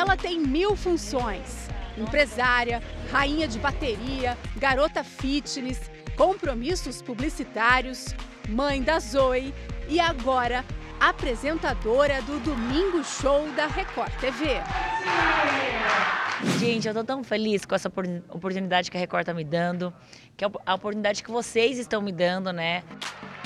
[0.00, 2.82] Ela tem mil funções: empresária,
[3.12, 8.14] rainha de bateria, garota fitness, compromissos publicitários,
[8.48, 9.54] mãe da Zoe
[9.90, 10.64] e agora
[10.98, 14.62] apresentadora do Domingo Show da Record TV.
[16.58, 17.92] Gente, eu tô tão feliz com essa
[18.30, 19.92] oportunidade que a Record tá me dando,
[20.34, 22.82] que é a oportunidade que vocês estão me dando, né?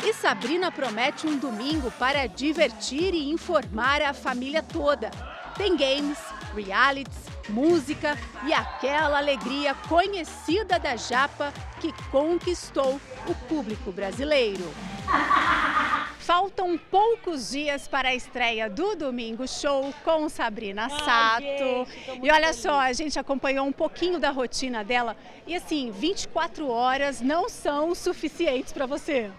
[0.05, 5.11] E Sabrina promete um domingo para divertir e informar a família toda.
[5.57, 6.19] Tem games,
[6.55, 14.65] realities, música e aquela alegria conhecida da Japa que conquistou o público brasileiro.
[16.25, 21.43] Faltam poucos dias para a estreia do Domingo Show com Sabrina Sato.
[21.43, 26.67] Gente, e olha só, a gente acompanhou um pouquinho da rotina dela e assim, 24
[26.67, 29.31] horas não são suficientes para você.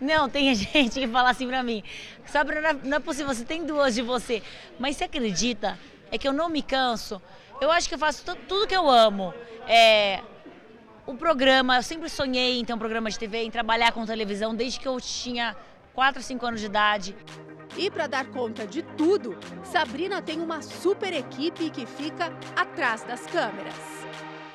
[0.00, 1.84] Não, tem gente que fala assim para mim,
[2.24, 4.42] Sabrina, não é possível, você tem duas de você.
[4.78, 5.78] Mas você acredita
[6.10, 7.20] é que eu não me canso.
[7.60, 9.34] Eu acho que eu faço tudo que eu amo.
[9.66, 10.20] É,
[11.06, 14.54] o programa, eu sempre sonhei em ter um programa de TV, em trabalhar com televisão
[14.54, 15.56] desde que eu tinha
[15.94, 17.16] 4, 5 anos de idade.
[17.76, 23.26] E para dar conta de tudo, Sabrina tem uma super equipe que fica atrás das
[23.26, 23.74] câmeras.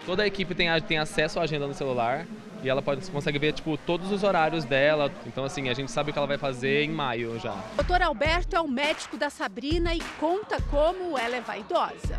[0.06, 2.28] Toda a equipe tem, tem acesso à agenda no celular
[2.66, 5.12] e ela pode, consegue ver tipo, todos os horários dela.
[5.28, 7.54] Então, assim, a gente sabe o que ela vai fazer em maio já.
[7.54, 12.18] O doutor Alberto é o médico da Sabrina e conta como ela é vaidosa.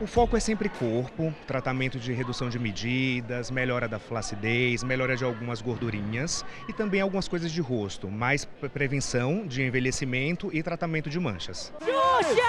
[0.00, 5.24] O foco é sempre corpo, tratamento de redução de medidas, melhora da flacidez, melhora de
[5.24, 11.20] algumas gordurinhas e também algumas coisas de rosto, mais prevenção de envelhecimento e tratamento de
[11.20, 11.70] manchas.
[11.80, 12.40] Xuxa!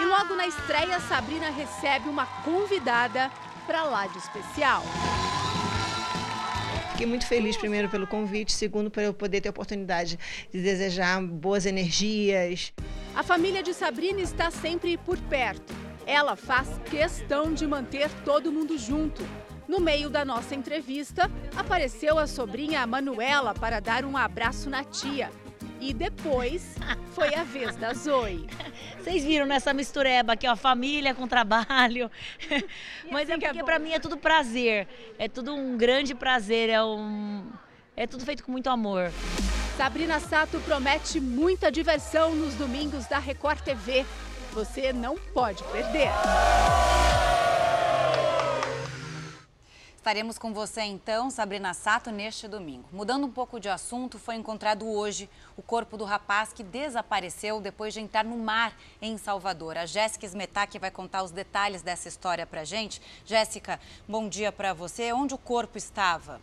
[0.00, 3.28] E logo na estreia, Sabrina recebe uma convidada
[3.66, 4.84] para lá de especial.
[6.94, 10.16] Fiquei muito feliz, primeiro, pelo convite, segundo, por eu poder ter a oportunidade
[10.52, 12.72] de desejar boas energias.
[13.16, 15.74] A família de Sabrina está sempre por perto.
[16.06, 19.26] Ela faz questão de manter todo mundo junto.
[19.66, 25.32] No meio da nossa entrevista, apareceu a sobrinha Manuela para dar um abraço na tia.
[25.84, 26.76] E depois
[27.12, 28.46] foi a vez da Zoe.
[28.98, 32.10] Vocês viram nessa mistureba aqui, ó, família com trabalho.
[33.12, 34.88] Mas assim é porque é para mim é tudo prazer.
[35.18, 37.44] É tudo um grande prazer, é um
[37.94, 39.12] é tudo feito com muito amor.
[39.76, 44.06] Sabrina Sato promete muita diversão nos domingos da Record TV.
[44.54, 46.08] Você não pode perder.
[50.04, 52.84] Estaremos com você então, Sabrina Sato, neste domingo.
[52.92, 57.94] Mudando um pouco de assunto, foi encontrado hoje o corpo do rapaz que desapareceu depois
[57.94, 59.78] de entrar no mar em Salvador.
[59.78, 63.00] A Jéssica Smetak vai contar os detalhes dessa história para gente.
[63.24, 65.10] Jéssica, bom dia para você.
[65.10, 66.38] Onde o corpo estava?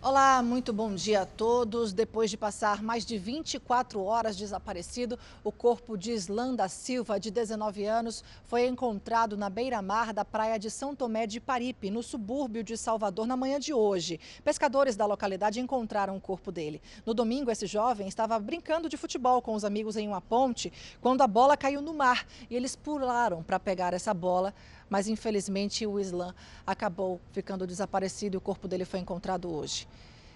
[0.00, 1.92] Olá, muito bom dia a todos.
[1.92, 7.32] Depois de passar mais de 24 horas desaparecido, o corpo de Islan da Silva, de
[7.32, 12.62] 19 anos, foi encontrado na beira-mar da praia de São Tomé de Paripe, no subúrbio
[12.62, 14.20] de Salvador, na manhã de hoje.
[14.44, 16.80] Pescadores da localidade encontraram o corpo dele.
[17.04, 21.22] No domingo, esse jovem estava brincando de futebol com os amigos em uma ponte quando
[21.22, 24.54] a bola caiu no mar e eles pularam para pegar essa bola
[24.88, 26.34] mas infelizmente o Islã
[26.66, 29.86] acabou ficando desaparecido e o corpo dele foi encontrado hoje.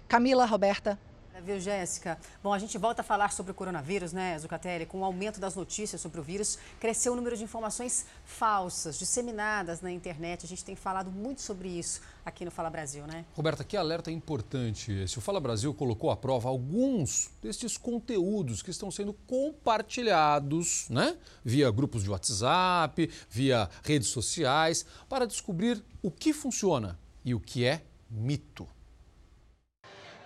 [0.09, 0.99] Camila, Roberta.
[1.41, 2.19] Viu, Jéssica?
[2.43, 4.87] Bom, a gente volta a falar sobre o coronavírus, né, Zucatelli?
[4.87, 9.81] Com o aumento das notícias sobre o vírus, cresceu o número de informações falsas, disseminadas
[9.81, 10.45] na internet.
[10.45, 13.25] A gente tem falado muito sobre isso aqui no Fala Brasil, né?
[13.35, 15.19] Roberta, que alerta importante esse.
[15.19, 21.17] O Fala Brasil colocou à prova alguns destes conteúdos que estão sendo compartilhados, né?
[21.45, 27.65] Via grupos de WhatsApp, via redes sociais, para descobrir o que funciona e o que
[27.65, 28.69] é mito.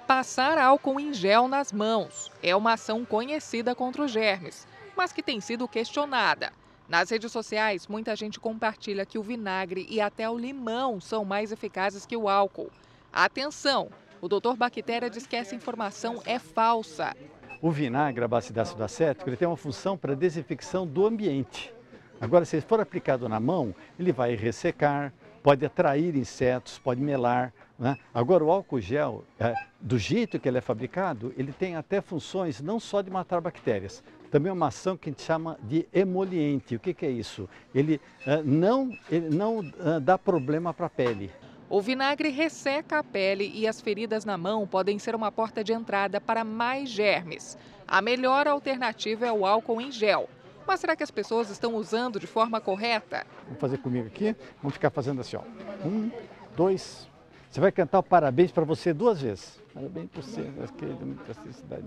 [0.06, 4.64] Passar álcool em gel nas mãos é uma ação conhecida contra os germes,
[4.96, 6.52] mas que tem sido questionada.
[6.88, 11.50] Nas redes sociais, muita gente compartilha que o vinagre e até o limão são mais
[11.50, 12.70] eficazes que o álcool.
[13.12, 13.90] Atenção!
[14.20, 17.12] O doutor Bactéria diz que essa informação é falsa.
[17.60, 21.74] O vinagre, a base de ácido acético, ele tem uma função para desinfecção do ambiente.
[22.20, 27.52] Agora, se for aplicado na mão, ele vai ressecar, pode atrair insetos, pode melar.
[27.78, 27.96] Né?
[28.14, 32.60] Agora, o álcool gel, é, do jeito que ele é fabricado, ele tem até funções
[32.60, 36.74] não só de matar bactérias, também uma ação que a gente chama de emoliente.
[36.76, 37.48] O que, que é isso?
[37.74, 41.30] Ele uh, não, ele não uh, dá problema para a pele.
[41.68, 45.72] O vinagre resseca a pele e as feridas na mão podem ser uma porta de
[45.72, 47.58] entrada para mais germes.
[47.86, 50.28] A melhor alternativa é o álcool em gel.
[50.66, 53.24] Mas será que as pessoas estão usando de forma correta?
[53.44, 54.34] Vamos fazer comigo aqui?
[54.60, 55.42] Vamos ficar fazendo assim, ó.
[55.86, 56.10] Um,
[56.56, 57.08] dois.
[57.56, 59.58] Você vai cantar o parabéns para você duas vezes.
[59.72, 60.42] Parabéns por você,
[60.76, 61.84] querida, muita felicidade.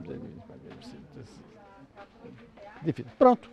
[3.19, 3.51] Pronto.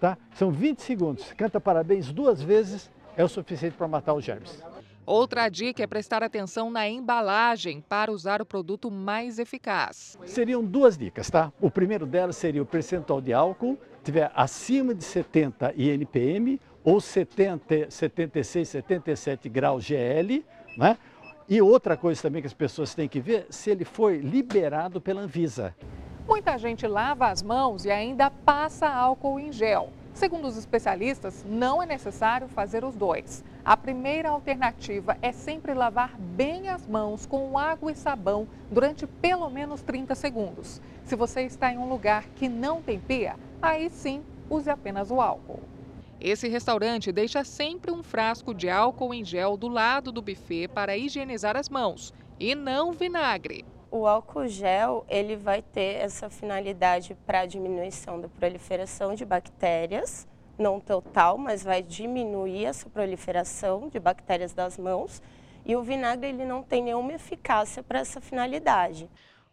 [0.00, 0.16] Tá?
[0.34, 1.32] São 20 segundos.
[1.32, 4.62] Canta parabéns duas vezes, é o suficiente para matar os germes.
[5.04, 10.16] Outra dica é prestar atenção na embalagem para usar o produto mais eficaz.
[10.26, 11.52] Seriam duas dicas, tá?
[11.60, 17.90] O primeiro delas seria o percentual de álcool, tiver acima de 70 INPM ou 70,
[17.90, 20.44] 76, 77 graus GL,
[20.76, 20.96] né?
[21.50, 25.22] E outra coisa também que as pessoas têm que ver, se ele foi liberado pela
[25.22, 25.74] Anvisa.
[26.26, 29.88] Muita gente lava as mãos e ainda passa álcool em gel.
[30.12, 33.42] Segundo os especialistas, não é necessário fazer os dois.
[33.64, 39.48] A primeira alternativa é sempre lavar bem as mãos com água e sabão durante pelo
[39.48, 40.82] menos 30 segundos.
[41.06, 45.18] Se você está em um lugar que não tem pia, aí sim use apenas o
[45.18, 45.62] álcool.
[46.20, 50.96] Esse restaurante deixa sempre um frasco de álcool em gel do lado do buffet para
[50.96, 53.64] higienizar as mãos e não vinagre.
[53.88, 60.26] O álcool gel ele vai ter essa finalidade para diminuição da proliferação de bactérias,
[60.58, 65.22] não total, mas vai diminuir essa proliferação de bactérias das mãos.
[65.64, 69.08] E o vinagre ele não tem nenhuma eficácia para essa finalidade.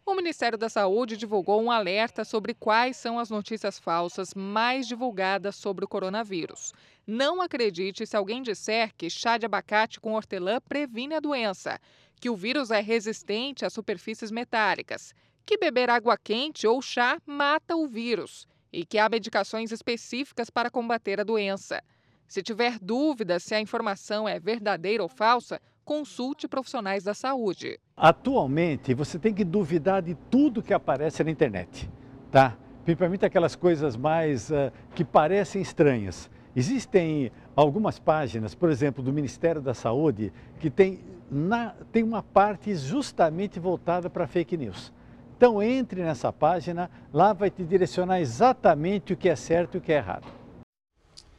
[0.08, 5.56] O Ministério da Saúde divulgou um alerta sobre quais são as notícias falsas mais divulgadas
[5.56, 6.72] sobre o coronavírus.
[7.04, 11.80] Não acredite se alguém disser que chá de abacate com hortelã previne a doença
[12.20, 15.12] que o vírus é resistente a superfícies metálicas,
[15.44, 20.70] que beber água quente ou chá mata o vírus e que há medicações específicas para
[20.70, 21.82] combater a doença.
[22.28, 27.78] Se tiver dúvida se a informação é verdadeira ou falsa, consulte profissionais da saúde.
[27.96, 31.88] Atualmente, você tem que duvidar de tudo que aparece na internet,
[32.30, 32.58] tá?
[32.84, 36.28] Principalmente aquelas coisas mais uh, que parecem estranhas.
[36.54, 42.74] Existem algumas páginas, por exemplo, do Ministério da Saúde, que tem na, tem uma parte
[42.74, 44.92] justamente voltada para fake news.
[45.36, 49.80] Então entre nessa página, lá vai te direcionar exatamente o que é certo e o
[49.80, 50.26] que é errado.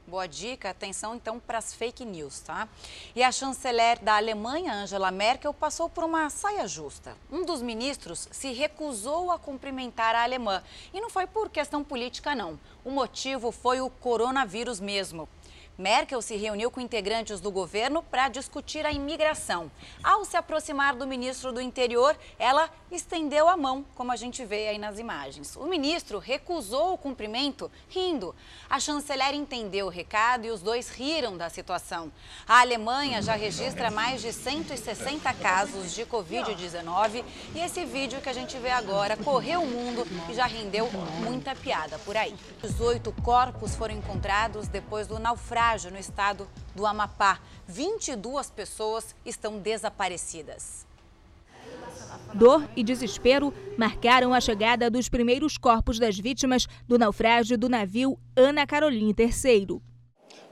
[0.08, 2.70] Boa dica, atenção então para as fake news, tá?
[3.14, 7.18] E a chanceler da Alemanha, Angela Merkel, passou por uma saia justa.
[7.30, 10.64] Um dos ministros se recusou a cumprimentar a alemã.
[10.93, 12.58] E não foi por questão política, não.
[12.86, 15.28] O motivo foi o coronavírus mesmo.
[15.78, 19.71] Merkel se reuniu com integrantes do governo para discutir a imigração.
[20.03, 24.69] Ao se aproximar do ministro do Interior, ela estendeu a mão, como a gente vê
[24.69, 25.55] aí nas imagens.
[25.55, 28.36] O ministro recusou o cumprimento, rindo.
[28.67, 32.11] A chanceler entendeu o recado e os dois riram da situação.
[32.47, 37.23] A Alemanha já registra mais de 160 casos de Covid-19
[37.53, 40.89] e esse vídeo que a gente vê agora correu o mundo e já rendeu
[41.21, 42.36] muita piada por aí.
[42.63, 47.39] 18 corpos foram encontrados depois do naufrágio no estado do Amapá.
[47.68, 50.88] 22 pessoas estão desaparecidas.
[52.34, 58.18] Dor e desespero marcaram a chegada dos primeiros corpos das vítimas do naufrágio do navio
[58.36, 59.82] Ana Carolina III.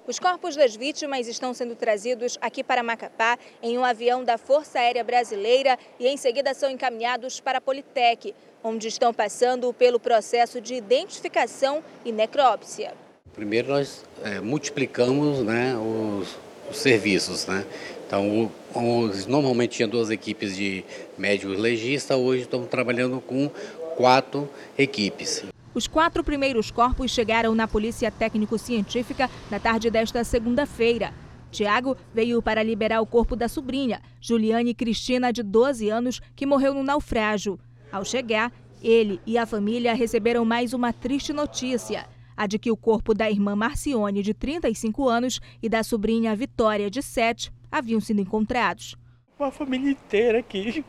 [0.05, 4.79] Os corpos das vítimas estão sendo trazidos aqui para Macapá em um avião da Força
[4.79, 10.59] Aérea Brasileira e em seguida são encaminhados para a Politec, onde estão passando pelo processo
[10.59, 13.04] de identificação e necrópsia.
[13.35, 16.37] Primeiro nós é, multiplicamos né, os,
[16.71, 17.45] os, serviços.
[17.45, 17.65] Né?
[18.07, 20.85] Então, os, normalmente tinha duas equipes de
[21.17, 23.49] médico e legista, hoje estamos trabalhando com
[23.97, 25.43] quatro equipes.
[25.73, 31.13] Os quatro primeiros corpos chegaram na Polícia Técnico-Científica na tarde desta segunda-feira.
[31.51, 36.73] Tiago veio para liberar o corpo da sobrinha, Juliane Cristina, de 12 anos, que morreu
[36.73, 37.59] no naufrágio.
[37.91, 42.05] Ao chegar, ele e a família receberam mais uma triste notícia
[42.35, 46.89] a de que o corpo da irmã Marcione, de 35 anos, e da sobrinha Vitória,
[46.89, 48.95] de 7, haviam sido encontrados.
[49.37, 50.83] Uma família inteira aqui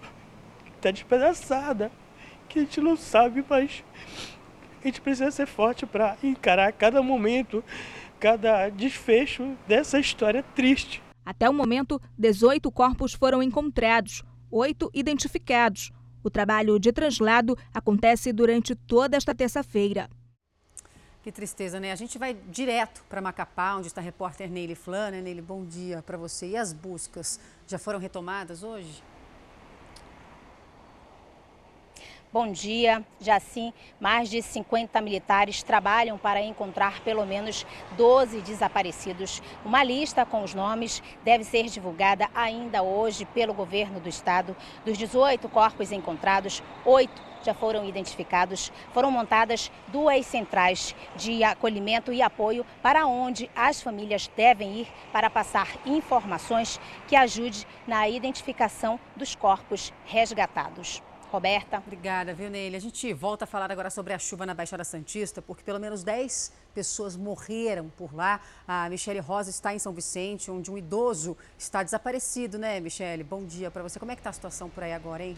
[0.77, 1.91] está despedaçada,
[2.49, 3.83] que a gente não sabe, mas
[4.83, 7.65] a gente precisa ser forte para encarar cada momento,
[8.21, 11.03] cada desfecho dessa história triste.
[11.25, 15.91] Até o momento, 18 corpos foram encontrados, oito identificados.
[16.23, 20.09] O trabalho de translado acontece durante toda esta terça-feira.
[21.27, 21.91] Que tristeza, né?
[21.91, 25.11] A gente vai direto para Macapá, onde está a repórter Neile Flan.
[25.11, 26.51] Né, Neile, bom dia para você.
[26.51, 29.03] E as buscas já foram retomadas hoje?
[32.33, 37.67] Bom dia, já sim, mais de 50 militares trabalham para encontrar pelo menos
[37.97, 39.43] 12 desaparecidos.
[39.65, 44.55] Uma lista com os nomes deve ser divulgada ainda hoje pelo governo do estado.
[44.85, 48.73] Dos 18 corpos encontrados, oito já foram identificados.
[48.93, 55.31] Foram montadas duas centrais de acolhimento e apoio para onde as famílias devem ir para
[55.31, 61.03] passar informações que ajude na identificação dos corpos resgatados.
[61.31, 61.79] Roberta.
[61.79, 62.77] Obrigada, viu, Neile?
[62.77, 66.05] A gente volta a falar agora sobre a chuva na Baixada Santista, porque pelo menos
[66.05, 68.41] 10 pessoas morreram por lá.
[68.67, 73.25] A Michele Rosa está em São Vicente, onde um idoso está desaparecido, né, Michele?
[73.25, 73.99] Bom dia para você.
[73.99, 75.37] Como é que está a situação por aí agora, hein?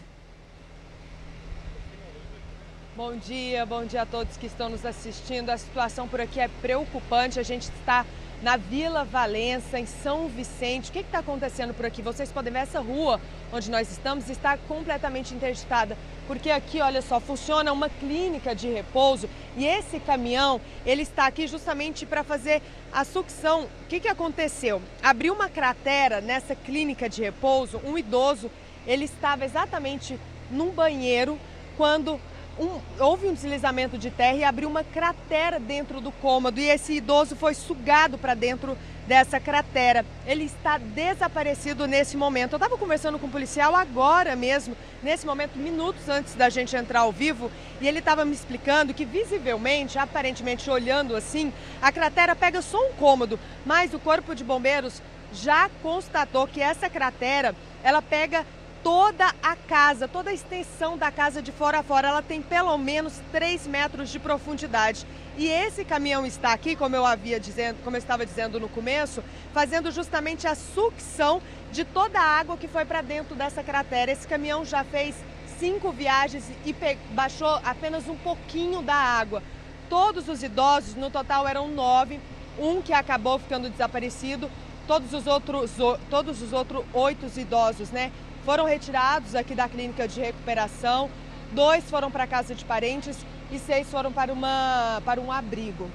[2.99, 5.49] Bom dia, bom dia a todos que estão nos assistindo.
[5.51, 7.39] A situação por aqui é preocupante.
[7.39, 8.05] A gente está
[8.43, 10.89] na Vila Valença, em São Vicente.
[10.89, 12.01] O que está acontecendo por aqui?
[12.01, 13.21] Vocês podem ver essa rua
[13.53, 15.97] onde nós estamos está completamente interditada,
[16.27, 21.47] porque aqui, olha só, funciona uma clínica de repouso e esse caminhão, ele está aqui
[21.47, 23.63] justamente para fazer a sucção.
[23.63, 24.81] O que, que aconteceu?
[25.01, 28.51] Abriu uma cratera nessa clínica de repouso, um idoso,
[28.85, 30.19] ele estava exatamente
[30.51, 31.39] num banheiro
[31.77, 32.19] quando
[32.59, 36.93] um, houve um deslizamento de terra e abriu uma cratera dentro do cômodo e esse
[36.93, 40.05] idoso foi sugado para dentro dessa cratera.
[40.27, 42.53] Ele está desaparecido nesse momento.
[42.53, 46.75] Eu estava conversando com o um policial agora mesmo, nesse momento, minutos antes da gente
[46.75, 47.49] entrar ao vivo,
[47.81, 51.51] e ele estava me explicando que visivelmente, aparentemente olhando assim,
[51.81, 55.01] a cratera pega só um cômodo, mas o Corpo de Bombeiros
[55.31, 58.45] já constatou que essa cratera ela pega
[58.83, 62.77] toda a casa, toda a extensão da casa de fora a fora, ela tem pelo
[62.77, 65.05] menos 3 metros de profundidade.
[65.37, 69.23] E esse caminhão está aqui, como eu havia dizendo, como eu estava dizendo no começo,
[69.53, 74.11] fazendo justamente a sucção de toda a água que foi para dentro dessa cratera.
[74.11, 75.15] Esse caminhão já fez
[75.59, 76.75] cinco viagens e
[77.11, 79.43] baixou apenas um pouquinho da água.
[79.89, 82.19] Todos os idosos, no total eram nove,
[82.57, 84.49] um que acabou ficando desaparecido,
[84.87, 85.71] todos os outros,
[86.09, 88.11] todos os outros oito idosos, né,
[88.45, 91.09] foram retirados aqui da clínica de recuperação,
[91.51, 93.17] dois foram para casa de parentes
[93.51, 95.89] e seis foram para, uma, para um abrigo.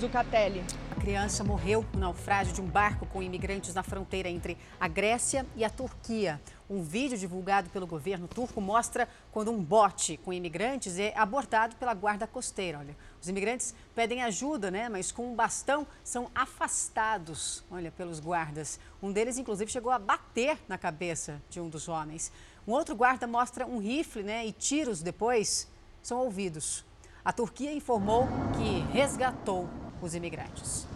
[0.00, 0.62] Zucatelli.
[0.92, 5.44] A criança morreu no naufrágio de um barco com imigrantes na fronteira entre a Grécia
[5.56, 6.40] e a Turquia.
[6.70, 11.94] Um vídeo divulgado pelo governo turco mostra quando um bote com imigrantes é abordado pela
[11.94, 12.80] guarda costeira.
[12.80, 14.86] Olha, os imigrantes pedem ajuda, né?
[14.86, 18.78] Mas com um bastão são afastados, olha, pelos guardas.
[19.02, 22.30] Um deles, inclusive, chegou a bater na cabeça de um dos homens.
[22.66, 24.44] Um outro guarda mostra um rifle, né?
[24.44, 25.66] E tiros depois
[26.02, 26.84] são ouvidos.
[27.24, 29.70] A Turquia informou que resgatou
[30.02, 30.86] os imigrantes.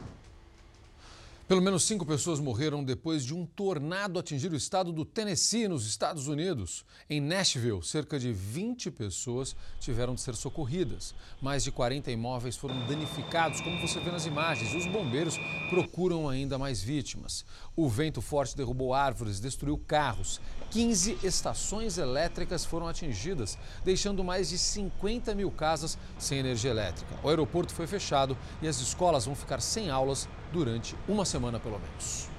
[1.53, 5.87] Pelo menos cinco pessoas morreram depois de um tornado atingir o estado do Tennessee, nos
[5.87, 6.83] Estados Unidos.
[7.11, 11.15] Em Nashville, cerca de 20 pessoas tiveram de ser socorridas.
[11.43, 15.37] Mais de 40 imóveis foram danificados, como você vê nas imagens, e os bombeiros
[15.69, 17.45] procuram ainda mais vítimas.
[17.77, 20.41] O vento forte derrubou árvores, destruiu carros.
[20.71, 27.15] 15 estações elétricas foram atingidas, deixando mais de 50 mil casas sem energia elétrica.
[27.23, 31.79] O aeroporto foi fechado e as escolas vão ficar sem aulas durante uma semana pelo
[31.79, 32.32] menos.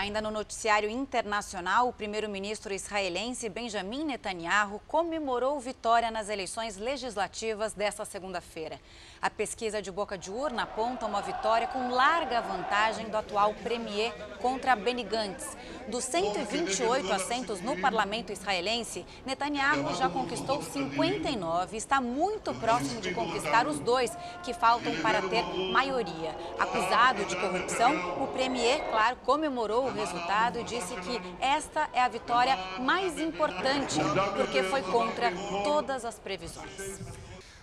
[0.00, 8.06] Ainda no noticiário internacional, o primeiro-ministro israelense Benjamin Netanyahu comemorou vitória nas eleições legislativas desta
[8.06, 8.80] segunda-feira.
[9.20, 14.10] A pesquisa de boca de urna aponta uma vitória com larga vantagem do atual premier
[14.38, 15.54] contra Benny Gantz.
[15.88, 23.12] Dos 128 assentos no parlamento israelense, Netanyahu já conquistou 59 e está muito próximo de
[23.12, 24.10] conquistar os dois
[24.42, 26.34] que faltam para ter maioria.
[26.58, 32.08] Acusado de corrupção, o premier, claro, comemorou o resultado e disse que esta é a
[32.08, 33.98] vitória mais importante,
[34.36, 35.32] porque foi contra
[35.64, 36.70] todas as previsões.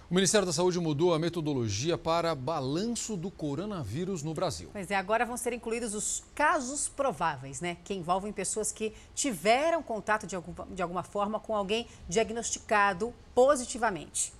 [0.09, 4.69] O Ministério da Saúde mudou a metodologia para balanço do coronavírus no Brasil.
[4.71, 7.75] Pois é, agora vão ser incluídos os casos prováveis, né?
[7.83, 14.36] Que envolvem pessoas que tiveram contato de alguma, de alguma forma com alguém diagnosticado positivamente.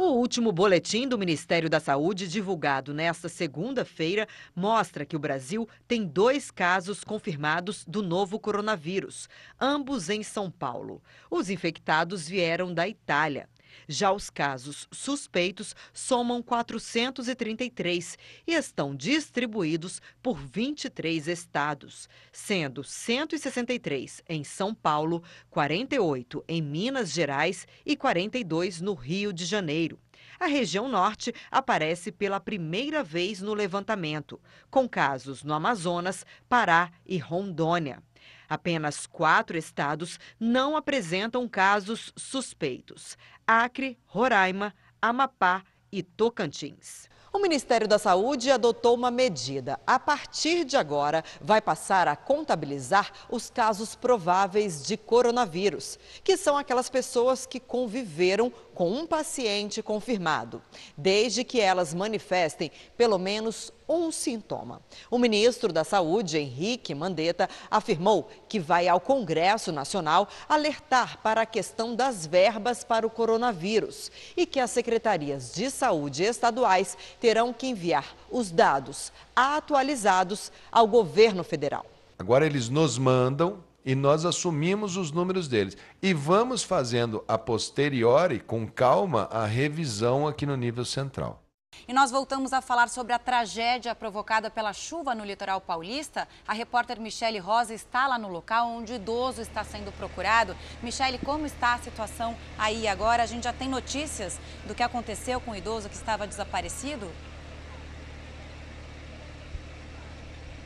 [0.00, 6.06] O último boletim do Ministério da Saúde, divulgado nesta segunda-feira, mostra que o Brasil tem
[6.06, 9.28] dois casos confirmados do novo coronavírus,
[9.60, 11.02] ambos em São Paulo.
[11.28, 13.48] Os infectados vieram da Itália.
[13.86, 24.42] Já os casos suspeitos somam 433 e estão distribuídos por 23 estados, sendo 163 em
[24.42, 29.98] São Paulo, 48 em Minas Gerais e 42 no Rio de Janeiro.
[30.40, 37.18] A região norte aparece pela primeira vez no levantamento, com casos no Amazonas, Pará e
[37.18, 38.02] Rondônia.
[38.48, 47.08] Apenas quatro estados não apresentam casos suspeitos: Acre, Roraima, Amapá e Tocantins.
[47.30, 49.78] O Ministério da Saúde adotou uma medida.
[49.86, 56.56] A partir de agora, vai passar a contabilizar os casos prováveis de coronavírus, que são
[56.56, 60.62] aquelas pessoas que conviveram com um paciente confirmado,
[60.96, 64.80] desde que elas manifestem pelo menos um sintoma.
[65.10, 71.46] O ministro da Saúde, Henrique Mandetta, afirmou que vai ao Congresso Nacional alertar para a
[71.46, 77.66] questão das verbas para o coronavírus e que as secretarias de saúde estaduais terão que
[77.66, 81.84] enviar os dados atualizados ao governo federal.
[82.16, 83.58] Agora eles nos mandam
[83.88, 85.74] e nós assumimos os números deles.
[86.02, 91.42] E vamos fazendo a posteriori, com calma, a revisão aqui no nível central.
[91.88, 96.28] E nós voltamos a falar sobre a tragédia provocada pela chuva no litoral paulista.
[96.46, 100.54] A repórter Michele Rosa está lá no local onde o idoso está sendo procurado.
[100.82, 103.22] Michele, como está a situação aí agora?
[103.22, 107.08] A gente já tem notícias do que aconteceu com o idoso que estava desaparecido?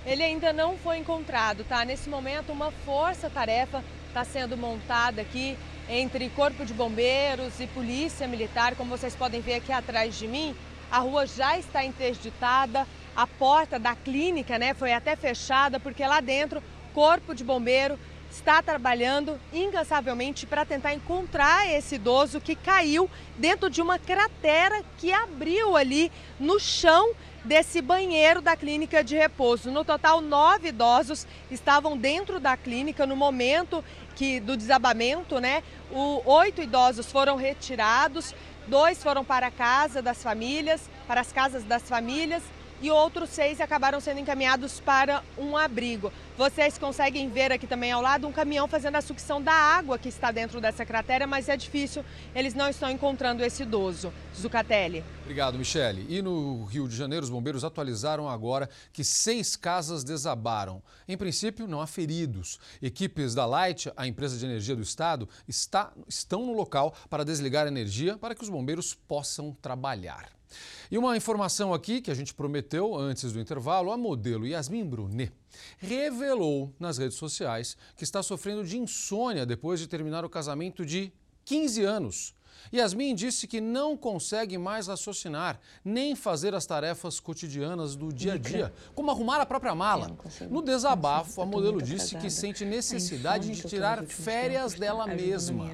[0.04, 1.84] Ele ainda não foi encontrado, tá?
[1.84, 5.56] Nesse momento, uma força-tarefa está sendo montada aqui
[5.88, 8.74] entre Corpo de Bombeiros e Polícia Militar.
[8.74, 10.56] Como vocês podem ver aqui atrás de mim,
[10.90, 16.20] a rua já está interditada, a porta da clínica né, foi até fechada, porque lá
[16.20, 17.98] dentro, Corpo de Bombeiro
[18.30, 25.12] está trabalhando incansavelmente para tentar encontrar esse idoso que caiu dentro de uma cratera que
[25.12, 27.12] abriu ali no chão
[27.44, 29.70] desse banheiro da clínica de repouso.
[29.70, 33.84] No total, nove idosos estavam dentro da clínica no momento
[34.14, 35.62] que do desabamento, né?
[35.90, 38.34] O, oito idosos foram retirados,
[38.66, 42.42] dois foram para a casa das famílias, para as casas das famílias
[42.82, 46.12] e outros seis acabaram sendo encaminhados para um abrigo.
[46.36, 50.08] Vocês conseguem ver aqui também ao lado um caminhão fazendo a sucção da água que
[50.08, 52.04] está dentro dessa cratera, mas é difícil,
[52.34, 54.12] eles não estão encontrando esse idoso.
[54.36, 55.04] Zucatelli.
[55.22, 56.04] Obrigado, Michele.
[56.08, 60.82] E no Rio de Janeiro, os bombeiros atualizaram agora que seis casas desabaram.
[61.06, 62.58] Em princípio, não há feridos.
[62.82, 67.66] Equipes da Light, a empresa de energia do estado, está, estão no local para desligar
[67.66, 70.41] a energia para que os bombeiros possam trabalhar.
[70.90, 75.32] E uma informação aqui que a gente prometeu antes do intervalo: a modelo Yasmin Brunet
[75.78, 81.12] revelou nas redes sociais que está sofrendo de insônia depois de terminar o casamento de
[81.44, 82.34] 15 anos.
[82.72, 88.36] Yasmin disse que não consegue mais raciocinar, nem fazer as tarefas cotidianas do dia a
[88.38, 90.10] dia, como arrumar a própria mala.
[90.50, 95.70] No desabafo, a modelo disse que sente necessidade de tirar férias dela mesma.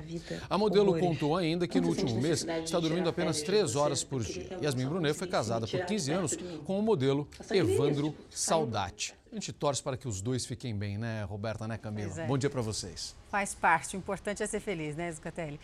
[0.49, 4.59] A modelo contou ainda que no último mês está dormindo apenas três horas por dia.
[4.63, 9.15] Yasmin Brunet foi casada por 15 anos com o modelo Evandro Saudati.
[9.31, 12.19] A gente torce para que os dois fiquem bem, né, Roberta, né, Camila?
[12.19, 12.27] É.
[12.27, 13.15] Bom dia para vocês.
[13.31, 15.61] Faz parte, o importante é ser feliz, né, Zucatelli?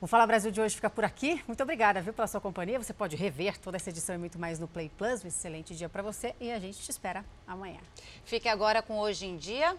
[0.00, 1.42] O Fala Brasil de hoje fica por aqui.
[1.48, 2.78] Muito obrigada, viu, pela sua companhia.
[2.80, 5.24] Você pode rever toda essa edição e muito mais no Play Plus.
[5.24, 7.80] Um excelente dia para você e a gente te espera amanhã.
[8.24, 9.76] Fique agora com Hoje em Dia.